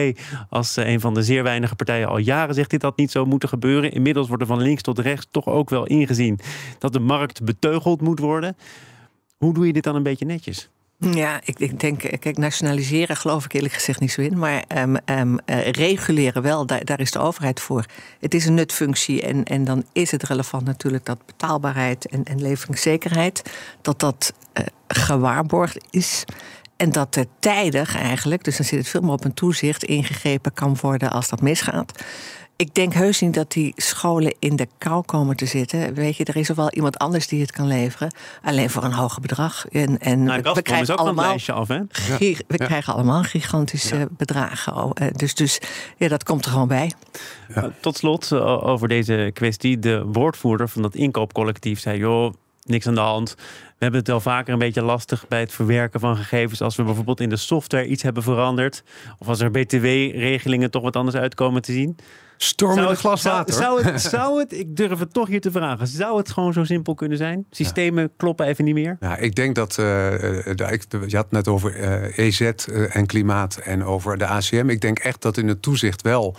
als 0.49 0.77
een 0.77 1.01
van 1.01 1.15
de 1.15 1.23
zeer 1.23 1.43
weinige 1.43 1.77
partijen 1.77 2.09
al 2.09 2.19
jaren 2.19 2.55
zegt 2.55 2.71
dit 2.71 2.83
had 2.83 2.97
niet 2.97 3.11
zo 3.11 3.25
moeten 3.25 3.49
gebeuren. 3.49 3.93
Inmiddels 3.93 4.29
wordt 4.29 4.43
er 4.43 4.49
van 4.49 4.63
links 4.63 4.83
tot 4.83 4.99
rechts 4.99 5.27
toch 5.31 5.47
ook 5.47 5.71
wel 5.71 5.87
ingezien 5.87 6.39
dat 6.79 6.93
de 6.93 7.01
markt 7.01 7.45
beteugeld 7.45 8.01
moet 8.01 8.19
worden. 8.19 8.57
Hoe 9.37 9.55
doe 9.55 9.67
je 9.67 9.73
dit 9.73 9.85
dan 9.85 9.95
een 9.95 10.03
beetje 10.03 10.27
netjes? 10.27 10.71
Ja, 11.01 11.41
ik, 11.45 11.59
ik 11.59 11.81
denk, 11.81 12.03
eh, 12.03 12.19
kijk, 12.19 12.39
nationaliseren 12.39 13.17
geloof 13.17 13.45
ik 13.45 13.53
eerlijk 13.53 13.75
gezegd 13.75 14.01
niet 14.01 14.13
zo 14.13 14.21
in. 14.21 14.39
Maar 14.39 14.65
ehm, 14.69 14.97
ehm, 15.05 15.37
eh, 15.45 15.71
reguleren 15.71 16.43
wel, 16.43 16.67
daar, 16.67 17.01
is 17.01 17.11
de 17.11 17.19
overheid 17.19 17.61
voor. 17.61 17.85
Het 18.19 18.35
is 18.35 18.47
een 18.47 18.55
nutfunctie 18.55 19.23
en, 19.23 19.45
en 19.45 19.65
dan 19.65 19.85
is 19.93 20.11
het 20.11 20.23
relevant 20.23 20.65
natuurlijk 20.65 21.05
dat 21.05 21.27
betaalbaarheid 21.27 22.07
en, 22.07 22.25
en 22.25 22.43
leveringszekerheid, 22.43 23.43
dat 23.83 24.01
dat 24.01 24.33
eh, 24.53 24.65
gewaarborgd 24.89 25.87
is. 25.91 26.25
En 26.77 26.93
dat 26.93 27.17
er 27.17 27.27
tijdig 27.39 27.97
eigenlijk, 27.97 28.45
dus 28.45 28.57
dan 28.57 28.67
zit 28.67 28.79
het 28.79 28.89
veel 28.89 29.01
meer 29.01 29.13
op 29.13 29.25
een 29.25 29.35
toezicht, 29.35 29.85
ingegrepen 29.85 30.53
kan 30.53 30.77
worden 30.81 31.11
als 31.11 31.29
dat 31.29 31.41
misgaat. 31.41 32.05
Ik 32.61 32.75
denk 32.75 32.93
heus 32.93 33.21
niet 33.21 33.35
dat 33.35 33.53
die 33.53 33.73
scholen 33.77 34.35
in 34.39 34.57
de 34.57 34.69
kou 34.79 35.03
komen 35.05 35.37
te 35.37 35.47
zitten. 35.47 35.95
Weet 35.95 36.17
je, 36.17 36.25
er 36.25 36.37
is 36.37 36.49
er 36.49 36.55
wel 36.55 36.71
iemand 36.71 36.99
anders 36.99 37.27
die 37.29 37.41
het 37.41 37.53
kan 37.53 37.67
leveren. 37.67 38.15
Alleen 38.43 38.71
voor 38.71 38.85
een 38.85 38.93
hoger 38.93 39.21
bedrag. 39.21 39.69
En, 39.69 39.99
en 39.99 40.23
Nou, 40.23 40.43
Gazprom 40.43 40.77
is 40.81 40.81
ook 40.81 40.87
van 40.87 40.97
het 40.97 40.99
allemaal 40.99 41.29
lijstje 41.29 41.53
af, 41.53 41.69
hè? 41.69 41.79
We 42.19 42.37
Ja. 42.49 42.67
krijgen 42.67 42.95
allemaal 42.95 43.23
gigantische 43.23 44.09
bedragen. 44.17 44.77
Oh, 44.77 44.91
eh, 44.95 45.07
Dus, 45.17 45.35
dus 45.35 45.61
ja, 45.97 46.09
dat 46.09 46.25
komt 46.25 46.45
er 46.45 46.51
gewoon 46.51 46.69
bij. 46.69 46.93
Uh, 47.57 47.65
Tot 47.81 47.97
slot 47.97 48.31
uh, 48.33 48.67
over 48.67 48.89
deze 48.89 49.31
kwestie. 49.35 49.79
De 49.79 50.05
woordvoerder 50.05 50.69
van 50.69 50.83
dat 50.83 50.95
inkoopcollectief 50.95 51.81
zei: 51.81 51.99
joh, 51.99 52.35
niks 52.65 52.87
aan 52.87 52.95
de 52.95 53.01
hand. 53.01 53.35
We 53.37 53.87
hebben 53.87 53.99
het 54.01 54.09
wel 54.09 54.21
vaker 54.21 54.53
een 54.53 54.59
beetje 54.59 54.83
lastig 54.83 55.29
bij 55.29 55.41
het 55.41 55.53
verwerken 55.53 56.01
van 56.01 56.17
gegevens. 56.17 56.61
Als 56.61 56.77
we 56.77 56.83
bijvoorbeeld 56.83 57.21
in 57.21 57.29
de 57.29 57.37
software 57.37 57.87
iets 57.87 58.03
hebben 58.03 58.23
veranderd. 58.23 58.83
Of 59.19 59.29
als 59.29 59.41
er 59.41 59.51
BTW-regelingen 59.51 60.71
toch 60.71 60.83
wat 60.83 60.97
anders 60.97 61.17
uitkomen 61.17 61.63
te 61.63 61.73
zien. 61.73 61.97
Storm 62.43 62.75
met 62.75 62.85
een 62.85 62.91
het, 62.91 62.99
glas 62.99 63.23
zou, 63.23 63.35
water. 63.37 63.55
zou, 63.55 63.83
het, 63.83 64.01
zou 64.17 64.39
het, 64.39 64.53
ik 64.53 64.77
durf 64.77 64.99
het 64.99 65.13
toch 65.13 65.29
hier 65.29 65.41
te 65.41 65.51
vragen, 65.51 65.87
zou 65.87 66.19
het 66.19 66.31
gewoon 66.31 66.53
zo 66.53 66.65
simpel 66.65 66.95
kunnen 66.95 67.19
zijn? 67.19 67.47
Systemen 67.51 68.11
kloppen 68.17 68.47
even 68.47 68.65
niet 68.65 68.75
meer? 68.75 68.97
Ja, 69.01 69.17
ik 69.17 69.35
denk 69.35 69.55
dat. 69.55 69.79
eh, 69.79 70.49
eh, 70.51 70.73
ik- 70.73 70.85
je 71.07 71.17
had 71.17 71.25
het 71.25 71.31
net 71.31 71.49
over 71.49 71.75
EZ 72.19 72.41
eh, 72.41 72.97
en 72.97 73.07
klimaat 73.07 73.57
en 73.57 73.85
over 73.85 74.19
de 74.19 74.27
ACM. 74.27 74.69
Ik 74.69 74.81
denk 74.81 74.99
echt 74.99 75.23
dat 75.23 75.37
in 75.37 75.49
het 75.49 75.63
toezicht 75.63 76.03
wel. 76.03 76.37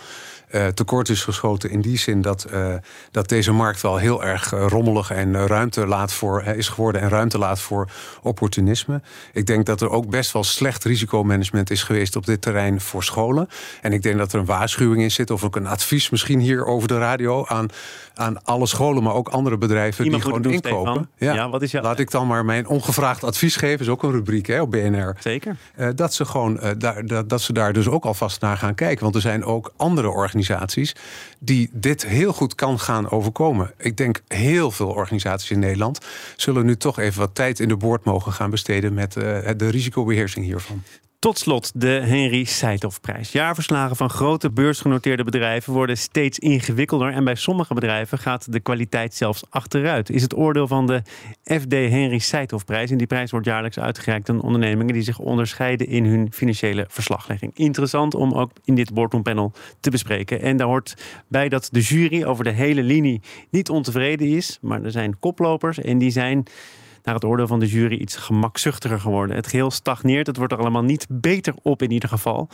Eh, 0.52 0.66
tekort 0.66 1.08
is 1.08 1.22
geschoten 1.22 1.70
in 1.70 1.80
die 1.80 1.98
zin 1.98 2.20
dat, 2.20 2.44
eh, 2.44 2.74
dat 3.10 3.28
deze 3.28 3.52
markt 3.52 3.80
wel 3.80 3.96
heel 3.96 4.24
erg 4.24 4.52
eh, 4.52 4.66
rommelig 4.68 5.10
en 5.10 5.46
ruimte 5.46 5.86
laat 5.86 6.12
voor, 6.12 6.42
is 6.42 6.68
geworden 6.68 7.00
en 7.00 7.08
ruimte 7.08 7.38
laat 7.38 7.60
voor 7.60 7.90
opportunisme. 8.22 9.00
Ik 9.32 9.46
denk 9.46 9.66
dat 9.66 9.80
er 9.80 9.90
ook 9.90 10.10
best 10.10 10.32
wel 10.32 10.44
slecht 10.44 10.84
risicomanagement 10.84 11.70
is 11.70 11.82
geweest 11.82 12.16
op 12.16 12.26
dit 12.26 12.42
terrein 12.42 12.80
voor 12.80 13.04
scholen. 13.04 13.48
En 13.80 13.92
ik 13.92 14.02
denk 14.02 14.18
dat 14.18 14.32
er 14.32 14.38
een 14.38 14.44
waarschuwing 14.44 15.02
in 15.02 15.10
zit, 15.10 15.30
of 15.30 15.44
ook 15.44 15.56
een 15.56 15.66
advies 15.66 16.10
misschien 16.10 16.38
hier 16.38 16.64
over 16.64 16.88
de 16.88 16.98
radio 16.98 17.46
aan, 17.46 17.68
aan 18.14 18.44
alle 18.44 18.66
scholen, 18.66 19.02
maar 19.02 19.14
ook 19.14 19.28
andere 19.28 19.58
bedrijven 19.58 20.04
Iemand 20.04 20.22
die 20.22 20.32
gewoon 20.32 20.52
inkopen. 20.52 21.08
Stefan. 21.16 21.34
Ja, 21.34 21.50
wat 21.50 21.62
is 21.62 21.70
jouw- 21.70 21.82
Laat 21.82 21.98
ik 21.98 22.10
dan 22.10 22.26
maar 22.26 22.44
mijn 22.44 22.66
ongevraagd 22.66 23.24
advies 23.24 23.56
geven, 23.56 23.80
is 23.80 23.88
ook 23.88 24.02
een 24.02 24.10
rubriek 24.10 24.46
hè, 24.46 24.60
op 24.60 24.70
BNR. 24.70 25.16
Zeker. 25.20 25.56
Dat, 25.94 26.14
ze 26.14 26.24
gewoon, 26.24 26.60
daar, 26.78 27.06
dat, 27.06 27.28
dat 27.28 27.40
ze 27.40 27.52
daar 27.52 27.72
dus 27.72 27.88
ook 27.88 28.04
alvast 28.04 28.40
naar 28.40 28.56
gaan 28.56 28.74
kijken. 28.74 29.02
Want 29.02 29.14
er 29.14 29.20
zijn 29.20 29.44
ook 29.44 29.72
andere 29.76 30.08
organisaties 30.08 30.40
die 31.38 31.70
dit 31.72 32.06
heel 32.06 32.32
goed 32.32 32.54
kan 32.54 32.78
gaan 32.78 33.10
overkomen. 33.10 33.74
Ik 33.78 33.96
denk 33.96 34.22
heel 34.28 34.70
veel 34.70 34.88
organisaties 34.88 35.50
in 35.50 35.58
Nederland 35.58 35.98
zullen 36.36 36.66
nu 36.66 36.76
toch 36.76 36.98
even 36.98 37.20
wat 37.20 37.34
tijd 37.34 37.60
in 37.60 37.68
de 37.68 37.76
boord 37.76 38.04
mogen 38.04 38.32
gaan 38.32 38.50
besteden 38.50 38.94
met 38.94 39.16
eh, 39.16 39.50
de 39.56 39.68
risicobeheersing 39.68 40.44
hiervan. 40.44 40.82
Tot 41.22 41.38
slot 41.38 41.72
de 41.74 41.88
Henry 41.88 42.44
Seithoff-prijs. 42.44 43.32
Jaarverslagen 43.32 43.96
van 43.96 44.10
grote 44.10 44.50
beursgenoteerde 44.50 45.24
bedrijven 45.24 45.72
worden 45.72 45.98
steeds 45.98 46.38
ingewikkelder. 46.38 47.12
En 47.12 47.24
bij 47.24 47.34
sommige 47.34 47.74
bedrijven 47.74 48.18
gaat 48.18 48.52
de 48.52 48.60
kwaliteit 48.60 49.14
zelfs 49.14 49.44
achteruit. 49.50 50.10
Is 50.10 50.22
het 50.22 50.36
oordeel 50.36 50.66
van 50.66 50.86
de 50.86 51.02
FD 51.44 51.72
Henry 51.72 52.18
Seithoff-prijs. 52.18 52.90
En 52.90 52.96
die 52.96 53.06
prijs 53.06 53.30
wordt 53.30 53.46
jaarlijks 53.46 53.78
uitgereikt 53.78 54.28
aan 54.28 54.40
ondernemingen 54.40 54.94
die 54.94 55.02
zich 55.02 55.18
onderscheiden 55.18 55.86
in 55.86 56.04
hun 56.04 56.32
financiële 56.32 56.84
verslaglegging. 56.88 57.52
Interessant 57.54 58.14
om 58.14 58.32
ook 58.32 58.50
in 58.64 58.74
dit 58.74 58.94
boardroom 58.94 59.22
panel 59.22 59.52
te 59.80 59.90
bespreken. 59.90 60.40
En 60.40 60.56
daar 60.56 60.66
hoort 60.66 60.94
bij 61.28 61.48
dat 61.48 61.68
de 61.72 61.80
jury 61.80 62.24
over 62.24 62.44
de 62.44 62.50
hele 62.50 62.82
linie 62.82 63.20
niet 63.50 63.70
ontevreden 63.70 64.28
is. 64.28 64.58
Maar 64.60 64.82
er 64.82 64.90
zijn 64.90 65.18
koplopers 65.18 65.78
en 65.78 65.98
die 65.98 66.10
zijn 66.10 66.46
naar 67.02 67.14
het 67.14 67.24
oordeel 67.24 67.46
van 67.46 67.60
de 67.60 67.66
jury 67.66 67.96
iets 67.96 68.16
gemakzuchtiger 68.16 69.00
geworden. 69.00 69.36
Het 69.36 69.46
geheel 69.46 69.70
stagneert. 69.70 70.26
Het 70.26 70.36
wordt 70.36 70.52
er 70.52 70.58
allemaal 70.58 70.82
niet 70.82 71.06
beter 71.08 71.54
op 71.62 71.82
in 71.82 71.90
ieder 71.90 72.08
geval. 72.08 72.48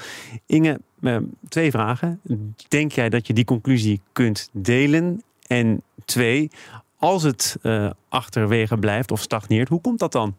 Inge, 0.46 0.80
eh, 1.00 1.16
twee 1.48 1.70
vragen. 1.70 2.20
Denk 2.68 2.92
jij 2.92 3.08
dat 3.08 3.26
je 3.26 3.32
die 3.32 3.44
conclusie 3.44 4.00
kunt 4.12 4.48
delen? 4.52 5.22
En 5.46 5.82
twee, 6.04 6.50
als 6.98 7.22
het 7.22 7.56
eh, 7.62 7.90
achterwege 8.08 8.76
blijft 8.76 9.10
of 9.10 9.20
stagneert, 9.20 9.68
hoe 9.68 9.80
komt 9.80 9.98
dat 9.98 10.12
dan? 10.12 10.36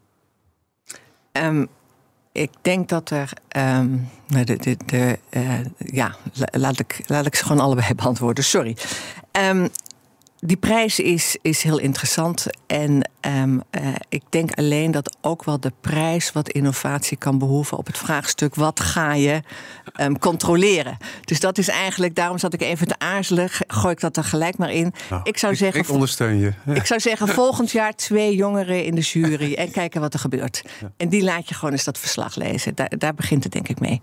Ehm, 1.32 1.66
ik 2.32 2.50
denk 2.62 2.88
dat 2.88 3.10
er. 3.10 3.32
ehm, 3.48 3.96
nou, 4.26 4.44
de, 4.44 5.18
eh, 5.30 5.58
ja, 5.78 6.16
la- 6.34 6.58
laat 6.60 6.78
ik, 6.78 7.00
laat 7.06 7.26
ik 7.26 7.34
ze 7.34 7.44
gewoon 7.44 7.62
allebei 7.62 7.94
beantwoorden. 8.02 8.44
Sorry. 8.44 8.76
Ehm, 9.30 9.68
die 10.40 10.56
prijs 10.56 10.98
is, 10.98 11.36
is 11.42 11.62
heel 11.62 11.78
interessant. 11.78 12.46
En 12.66 13.10
ehm, 13.20 13.58
eh, 13.70 13.88
ik 14.08 14.22
denk 14.28 14.58
alleen 14.58 14.90
dat 14.90 15.16
ook 15.20 15.44
wel 15.44 15.60
de 15.60 15.72
prijs 15.80 16.32
wat 16.32 16.50
innovatie 16.50 17.16
kan 17.16 17.38
behoeven 17.38 17.78
op 17.78 17.86
het 17.86 17.98
vraagstuk: 17.98 18.54
wat 18.54 18.80
ga 18.80 19.14
je 19.14 19.42
ehm, 19.92 20.14
controleren? 20.14 20.96
Dus 21.24 21.40
dat 21.40 21.58
is 21.58 21.68
eigenlijk, 21.68 22.14
daarom 22.14 22.38
zat 22.38 22.54
ik 22.54 22.60
even 22.60 22.86
te 22.86 22.98
aarzelen. 22.98 23.48
Gooi 23.66 23.92
ik 23.92 24.00
dat 24.00 24.16
er 24.16 24.24
gelijk 24.24 24.58
maar 24.58 24.72
in. 24.72 24.92
Nou, 25.10 25.20
ik 25.24 25.38
zou 25.38 25.56
zeggen. 25.56 25.80
Ik 25.80 25.90
ondersteun 25.90 26.38
je. 26.38 26.52
Ik 26.66 26.86
zou 26.86 27.00
zeggen, 27.00 27.28
volgend 27.28 27.70
jaar 27.70 27.94
twee 27.94 28.34
jongeren 28.34 28.84
in 28.84 28.94
de 28.94 29.00
jury 29.00 29.54
en 29.62 29.70
kijken 29.70 30.00
wat 30.00 30.14
er 30.14 30.20
gebeurt. 30.20 30.62
En 30.96 31.08
die 31.08 31.22
laat 31.22 31.48
je 31.48 31.54
gewoon 31.54 31.72
eens 31.72 31.84
dat 31.84 31.98
verslag 31.98 32.34
lezen. 32.34 32.74
Daar, 32.74 32.92
daar 32.98 33.14
begint 33.14 33.44
het 33.44 33.52
denk 33.52 33.68
ik 33.68 33.80
mee. 33.80 34.00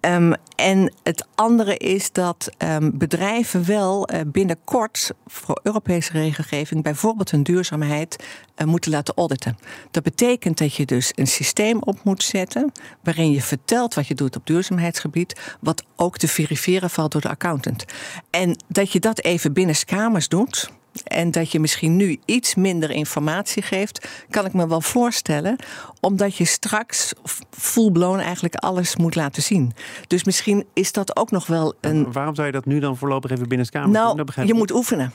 Ehm, 0.00 0.32
en 0.56 0.92
het 1.02 1.26
andere 1.34 1.76
is 1.76 2.12
dat 2.12 2.50
ehm, 2.56 2.90
bedrijven 2.94 3.66
wel 3.66 4.06
eh, 4.06 4.20
binnenkort 4.26 5.10
voor 5.26 5.60
Europese 5.62 6.12
regelgeving 6.12 6.82
bijvoorbeeld 6.82 7.30
hun 7.30 7.42
duurzaamheid 7.42 8.24
eh, 8.54 8.66
moeten 8.66 8.90
laten 8.90 9.14
auditen. 9.16 9.58
Dat 9.90 10.02
betekent 10.02 10.58
dat 10.58 10.74
je 10.74 10.86
dus 10.86 11.12
een 11.14 11.26
systeem 11.26 11.82
op 11.82 12.04
moet 12.04 12.22
zetten 12.22 12.72
waarin 13.02 13.30
je 13.30 13.42
vertelt 13.42 13.94
wat 13.94 14.06
je 14.06 14.14
doet 14.14 14.36
op 14.36 14.46
duurzaamheidsgebied, 14.46 15.56
wat 15.60 15.84
ook 15.96 16.18
te 16.18 16.28
verifiëren 16.28 16.90
valt 16.90 17.12
door 17.12 17.20
de 17.20 17.28
accountant. 17.28 17.84
En 18.30 18.56
dat 18.68 18.92
je 18.92 19.00
dat 19.00 19.20
even 19.20 19.52
binnenskamers 19.52 20.28
doet. 20.28 20.70
En 21.04 21.30
dat 21.30 21.52
je 21.52 21.60
misschien 21.60 21.96
nu 21.96 22.18
iets 22.24 22.54
minder 22.54 22.90
informatie 22.90 23.62
geeft, 23.62 24.08
kan 24.30 24.44
ik 24.44 24.52
me 24.52 24.68
wel 24.68 24.80
voorstellen. 24.80 25.56
Omdat 26.00 26.36
je 26.36 26.44
straks 26.44 27.12
full-blown 27.50 28.18
eigenlijk 28.18 28.54
alles 28.54 28.96
moet 28.96 29.14
laten 29.14 29.42
zien. 29.42 29.72
Dus 30.06 30.24
misschien 30.24 30.64
is 30.72 30.92
dat 30.92 31.16
ook 31.16 31.30
nog 31.30 31.46
wel 31.46 31.74
een. 31.80 32.12
Waarom 32.12 32.34
zou 32.34 32.46
je 32.46 32.52
dat 32.52 32.66
nu 32.66 32.78
dan 32.78 32.96
voorlopig 32.96 33.30
even 33.30 33.48
binnen 33.48 33.66
de 33.66 33.72
kamer? 33.72 33.90
Nou, 33.90 34.24
je 34.44 34.54
moet 34.54 34.72
oefenen. 34.72 35.12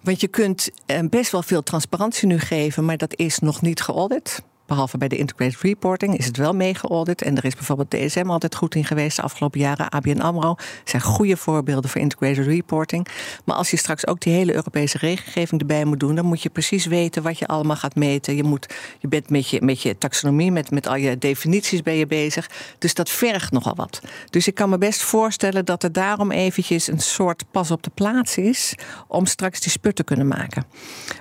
Want 0.00 0.20
je 0.20 0.28
kunt 0.28 0.70
eh, 0.86 1.00
best 1.10 1.32
wel 1.32 1.42
veel 1.42 1.62
transparantie 1.62 2.28
nu 2.28 2.38
geven, 2.38 2.84
maar 2.84 2.96
dat 2.96 3.16
is 3.16 3.38
nog 3.38 3.62
niet 3.62 3.80
geaudit. 3.80 4.42
Behalve 4.72 4.98
bij 4.98 5.08
de 5.08 5.16
integrated 5.16 5.60
reporting, 5.60 6.18
is 6.18 6.26
het 6.26 6.36
wel 6.36 6.52
meegeaudit. 6.52 7.22
En 7.22 7.36
er 7.36 7.44
is 7.44 7.54
bijvoorbeeld 7.54 7.90
DSM 7.90 8.30
altijd 8.30 8.54
goed 8.54 8.74
in 8.74 8.84
geweest 8.84 9.16
de 9.16 9.22
afgelopen 9.22 9.60
jaren. 9.60 9.90
ABN 9.90 10.20
AMRO 10.20 10.54
zijn 10.84 11.02
goede 11.02 11.36
voorbeelden 11.36 11.90
voor 11.90 12.00
integrated 12.00 12.46
reporting. 12.46 13.06
Maar 13.44 13.56
als 13.56 13.70
je 13.70 13.76
straks 13.76 14.06
ook 14.06 14.20
die 14.20 14.32
hele 14.32 14.54
Europese 14.54 14.98
regelgeving 14.98 15.60
erbij 15.60 15.84
moet 15.84 16.00
doen, 16.00 16.14
dan 16.14 16.24
moet 16.24 16.42
je 16.42 16.50
precies 16.50 16.86
weten 16.86 17.22
wat 17.22 17.38
je 17.38 17.46
allemaal 17.46 17.76
gaat 17.76 17.94
meten. 17.94 18.36
Je, 18.36 18.42
moet, 18.42 18.74
je 18.98 19.08
bent 19.08 19.30
met 19.30 19.48
je, 19.48 19.62
met 19.62 19.82
je 19.82 19.98
taxonomie, 19.98 20.52
met, 20.52 20.70
met 20.70 20.86
al 20.86 20.96
je 20.96 21.18
definities 21.18 21.82
ben 21.82 21.94
je 21.94 22.06
bezig. 22.06 22.50
Dus 22.78 22.94
dat 22.94 23.10
vergt 23.10 23.52
nogal 23.52 23.74
wat. 23.74 24.00
Dus 24.30 24.46
ik 24.46 24.54
kan 24.54 24.70
me 24.70 24.78
best 24.78 25.02
voorstellen 25.02 25.64
dat 25.64 25.82
er 25.82 25.92
daarom 25.92 26.30
eventjes 26.30 26.86
een 26.86 27.00
soort 27.00 27.44
pas 27.50 27.70
op 27.70 27.82
de 27.82 27.90
plaats 27.94 28.36
is 28.36 28.74
om 29.08 29.26
straks 29.26 29.60
die 29.60 29.70
sput 29.70 29.96
te 29.96 30.04
kunnen 30.04 30.26
maken. 30.26 30.64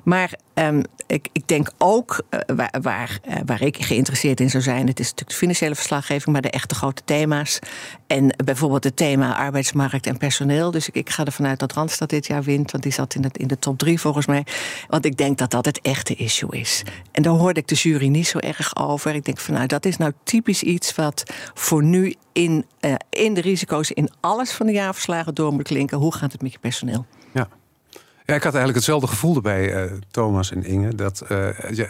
Maar 0.03 0.33
um, 0.53 0.83
ik, 1.07 1.27
ik, 1.31 1.47
denk 1.47 1.71
ook 1.77 2.21
uh, 2.29 2.65
waar, 2.81 3.19
uh, 3.27 3.35
waar, 3.45 3.61
ik 3.61 3.83
geïnteresseerd 3.83 4.39
in 4.39 4.49
zou 4.49 4.63
zijn, 4.63 4.87
het 4.87 4.99
is 4.99 5.05
natuurlijk 5.05 5.29
de 5.29 5.35
financiële 5.35 5.75
verslaggeving, 5.75 6.31
maar 6.31 6.41
de 6.41 6.49
echte 6.49 6.75
grote 6.75 7.01
thema's. 7.05 7.59
En 8.07 8.35
bijvoorbeeld 8.45 8.83
het 8.83 8.95
thema 8.95 9.37
arbeidsmarkt 9.37 10.07
en 10.07 10.17
personeel. 10.17 10.71
Dus 10.71 10.87
ik, 10.87 10.95
ik 10.95 11.09
ga 11.09 11.25
ervan 11.25 11.45
uit 11.45 11.59
dat 11.59 11.73
Randstad 11.73 12.09
dit 12.09 12.27
jaar 12.27 12.43
wint, 12.43 12.71
want 12.71 12.83
die 12.83 12.93
zat 12.93 13.15
in, 13.15 13.23
het, 13.23 13.37
in 13.37 13.47
de 13.47 13.59
top 13.59 13.77
drie 13.77 13.99
volgens 13.99 14.25
mij. 14.25 14.45
Want 14.87 15.05
ik 15.05 15.17
denk 15.17 15.37
dat 15.37 15.51
dat 15.51 15.65
het 15.65 15.81
echte 15.81 16.15
issue 16.15 16.59
is. 16.59 16.83
En 17.11 17.23
daar 17.23 17.33
hoorde 17.33 17.59
ik 17.59 17.67
de 17.67 17.75
jury 17.75 18.07
niet 18.07 18.27
zo 18.27 18.37
erg 18.37 18.75
over. 18.75 19.15
Ik 19.15 19.25
denk 19.25 19.37
van 19.37 19.53
nou, 19.53 19.67
dat 19.67 19.85
is 19.85 19.97
nou 19.97 20.11
typisch 20.23 20.63
iets 20.63 20.95
wat 20.95 21.23
voor 21.53 21.83
nu 21.83 22.15
in, 22.33 22.65
uh, 22.81 22.93
in 23.09 23.33
de 23.33 23.41
risico's 23.41 23.91
in 23.91 24.09
alles 24.19 24.51
van 24.51 24.65
de 24.65 24.71
jaarverslagen 24.71 25.35
door 25.35 25.53
moet 25.53 25.63
klinken. 25.63 25.97
Hoe 25.97 26.13
gaat 26.13 26.31
het 26.31 26.41
met 26.41 26.51
je 26.51 26.59
personeel? 26.59 27.05
Ik 28.35 28.43
had 28.43 28.53
eigenlijk 28.53 28.85
hetzelfde 28.85 29.07
gevoel 29.07 29.35
erbij, 29.35 29.83
uh, 29.83 29.91
Thomas 30.11 30.51
en 30.51 30.65
Inge. 30.65 30.95
Dat, 30.95 31.23
uh, 31.23 31.29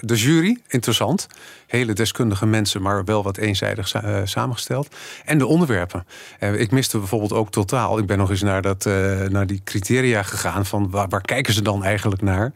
de 0.01 0.15
jury, 0.15 0.57
interessant. 0.67 1.27
Hele 1.67 1.93
deskundige 1.93 2.45
mensen, 2.45 2.81
maar 2.81 3.03
wel 3.05 3.23
wat 3.23 3.37
eenzijdig 3.37 4.03
uh, 4.03 4.19
samengesteld. 4.23 4.95
En 5.25 5.37
de 5.37 5.45
onderwerpen. 5.45 6.05
ik 6.39 6.71
miste 6.71 6.97
bijvoorbeeld 6.97 7.33
ook 7.33 7.51
totaal. 7.51 7.97
Ik 7.97 8.05
ben 8.05 8.17
nog 8.17 8.29
eens 8.29 8.41
naar, 8.41 8.61
dat, 8.61 8.85
naar 9.29 9.47
die 9.47 9.61
criteria 9.63 10.23
gegaan. 10.23 10.65
Van 10.65 10.89
waar, 10.89 11.09
waar 11.09 11.21
kijken 11.21 11.53
ze 11.53 11.61
dan 11.61 11.83
eigenlijk 11.83 12.21
naar? 12.21 12.51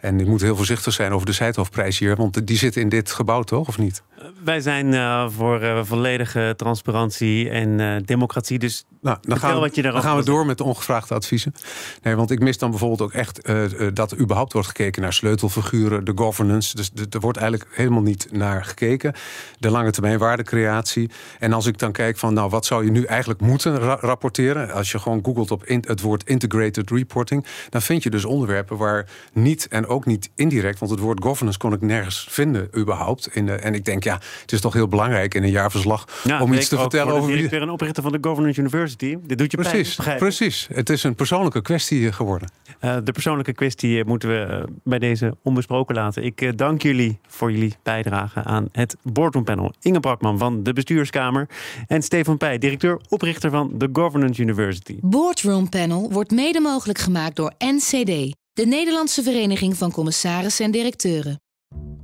En 0.00 0.20
ik 0.20 0.26
moet 0.26 0.40
heel 0.40 0.56
voorzichtig 0.56 0.92
zijn 0.92 1.12
over 1.12 1.26
de 1.26 1.32
Zijthoofdprijs 1.32 1.98
hier, 1.98 2.16
want 2.16 2.46
die 2.46 2.58
zit 2.58 2.76
in 2.76 2.88
dit 2.88 3.10
gebouw 3.10 3.42
toch, 3.42 3.68
of 3.68 3.78
niet? 3.78 4.02
Wij 4.44 4.60
zijn 4.60 4.92
uh, 4.92 5.28
voor 5.28 5.62
uh, 5.62 5.84
volledige 5.84 6.54
transparantie 6.56 7.50
en 7.50 7.78
uh, 7.78 7.96
democratie. 8.04 8.58
Dus 8.58 8.84
nou, 9.00 9.18
dan 9.20 9.38
gaan, 9.38 9.60
we, 9.60 9.82
dan 9.82 10.02
gaan 10.02 10.16
we 10.16 10.24
door 10.24 10.46
met 10.46 10.58
de 10.58 10.64
ongevraagde 10.64 11.14
adviezen. 11.14 11.54
Nee, 12.02 12.16
want 12.16 12.30
ik 12.30 12.40
mis 12.40 12.58
dan 12.58 12.70
bijvoorbeeld 12.70 13.02
ook 13.02 13.12
echt 13.12 13.48
dat 13.94 14.12
er 14.12 14.18
überhaupt 14.18 14.52
wordt 14.52 14.68
gekeken 14.68 15.02
naar 15.02 15.12
sleutelfiguren, 15.12 16.04
de 16.04 16.12
governance. 16.14 16.76
Dus 16.76 16.90
er 17.10 17.20
wordt 17.20 17.38
eigenlijk 17.38 17.70
helemaal 17.74 18.02
niet 18.02 18.28
naar 18.30 18.64
gekeken. 18.64 19.14
De 19.58 19.70
lange 19.70 19.90
termijn 19.90 20.18
waardecreatie. 20.18 21.10
En 21.38 21.52
als 21.52 21.66
ik 21.66 21.78
dan 21.78 21.92
kijk 21.92 22.18
van, 22.18 22.34
nou, 22.34 22.50
wat 22.50 22.66
zou 22.66 22.84
je 22.84 22.90
nu 22.90 23.04
eigenlijk 23.04 23.40
moeten 23.40 23.78
ra 23.78 23.98
rapporteren? 24.00 24.72
Als 24.72 24.92
je 24.92 24.98
gewoon 24.98 25.24
googelt 25.24 25.50
op 25.50 25.62
het 25.66 26.00
woord 26.00 26.28
integrated 26.28 26.90
reporting, 26.90 27.46
dan 27.70 27.82
vind 27.82 28.02
je 28.02 28.10
dus 28.10 28.24
onderwerpen 28.24 28.76
waar 28.76 29.06
niet 29.32 29.68
en 29.68 29.86
ook 29.86 30.06
niet 30.06 30.30
indirect, 30.34 30.78
want 30.78 30.90
het 30.90 31.00
woord 31.00 31.22
governance 31.22 31.58
kon 31.58 31.72
ik 31.72 31.80
nergens 31.80 32.26
vinden 32.30 32.68
überhaupt. 32.76 33.28
In 33.32 33.46
de, 33.46 33.52
en 33.52 33.74
ik 33.74 33.84
denk, 33.84 34.04
ja, 34.04 34.13
het 34.40 34.52
is 34.52 34.60
toch 34.60 34.72
heel 34.72 34.88
belangrijk 34.88 35.34
in 35.34 35.42
een 35.42 35.50
jaarverslag 35.50 36.06
ja, 36.24 36.42
om 36.42 36.52
iets 36.52 36.68
te 36.68 36.76
vertellen 36.76 37.14
over. 37.14 37.38
Ik 37.38 37.50
ben 37.50 37.62
een 37.62 37.70
oprichter 37.70 38.02
van 38.02 38.12
de 38.12 38.18
Governance 38.20 38.60
University. 38.60 39.16
Dit 39.22 39.38
doet 39.38 39.50
je 39.50 39.56
precies, 39.56 39.94
pijn, 39.94 40.18
precies. 40.18 40.68
Het 40.72 40.90
is 40.90 41.02
een 41.02 41.14
persoonlijke 41.14 41.62
kwestie 41.62 42.12
geworden. 42.12 42.50
Uh, 42.80 42.96
de 43.04 43.12
persoonlijke 43.12 43.52
kwestie 43.52 44.04
moeten 44.04 44.28
we 44.28 44.46
uh, 44.50 44.62
bij 44.84 44.98
deze 44.98 45.36
onbesproken 45.42 45.94
laten. 45.94 46.24
Ik 46.24 46.40
uh, 46.40 46.50
dank 46.56 46.82
jullie 46.82 47.18
voor 47.28 47.52
jullie 47.52 47.74
bijdrage 47.82 48.42
aan 48.42 48.68
het 48.72 48.96
Boardroom 49.02 49.44
Panel. 49.44 49.72
Inge 49.80 50.00
Brakman 50.00 50.38
van 50.38 50.62
de 50.62 50.72
Bestuurskamer 50.72 51.48
en 51.86 52.02
Stefan 52.02 52.36
Pij, 52.36 52.58
directeur 52.58 53.00
oprichter 53.08 53.50
van 53.50 53.70
de 53.74 53.88
Governance 53.92 54.42
University. 54.42 54.98
Boardroom 55.00 55.68
Panel 55.68 56.10
wordt 56.12 56.30
mede 56.30 56.60
mogelijk 56.60 56.98
gemaakt 56.98 57.36
door 57.36 57.52
NCD 57.58 58.34
de 58.52 58.66
Nederlandse 58.66 59.22
Vereniging 59.22 59.76
van 59.76 59.92
Commissarissen 59.92 60.64
en 60.64 60.70
Directeuren. 60.70 61.40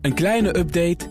Een 0.00 0.14
kleine 0.14 0.58
update 0.58 1.10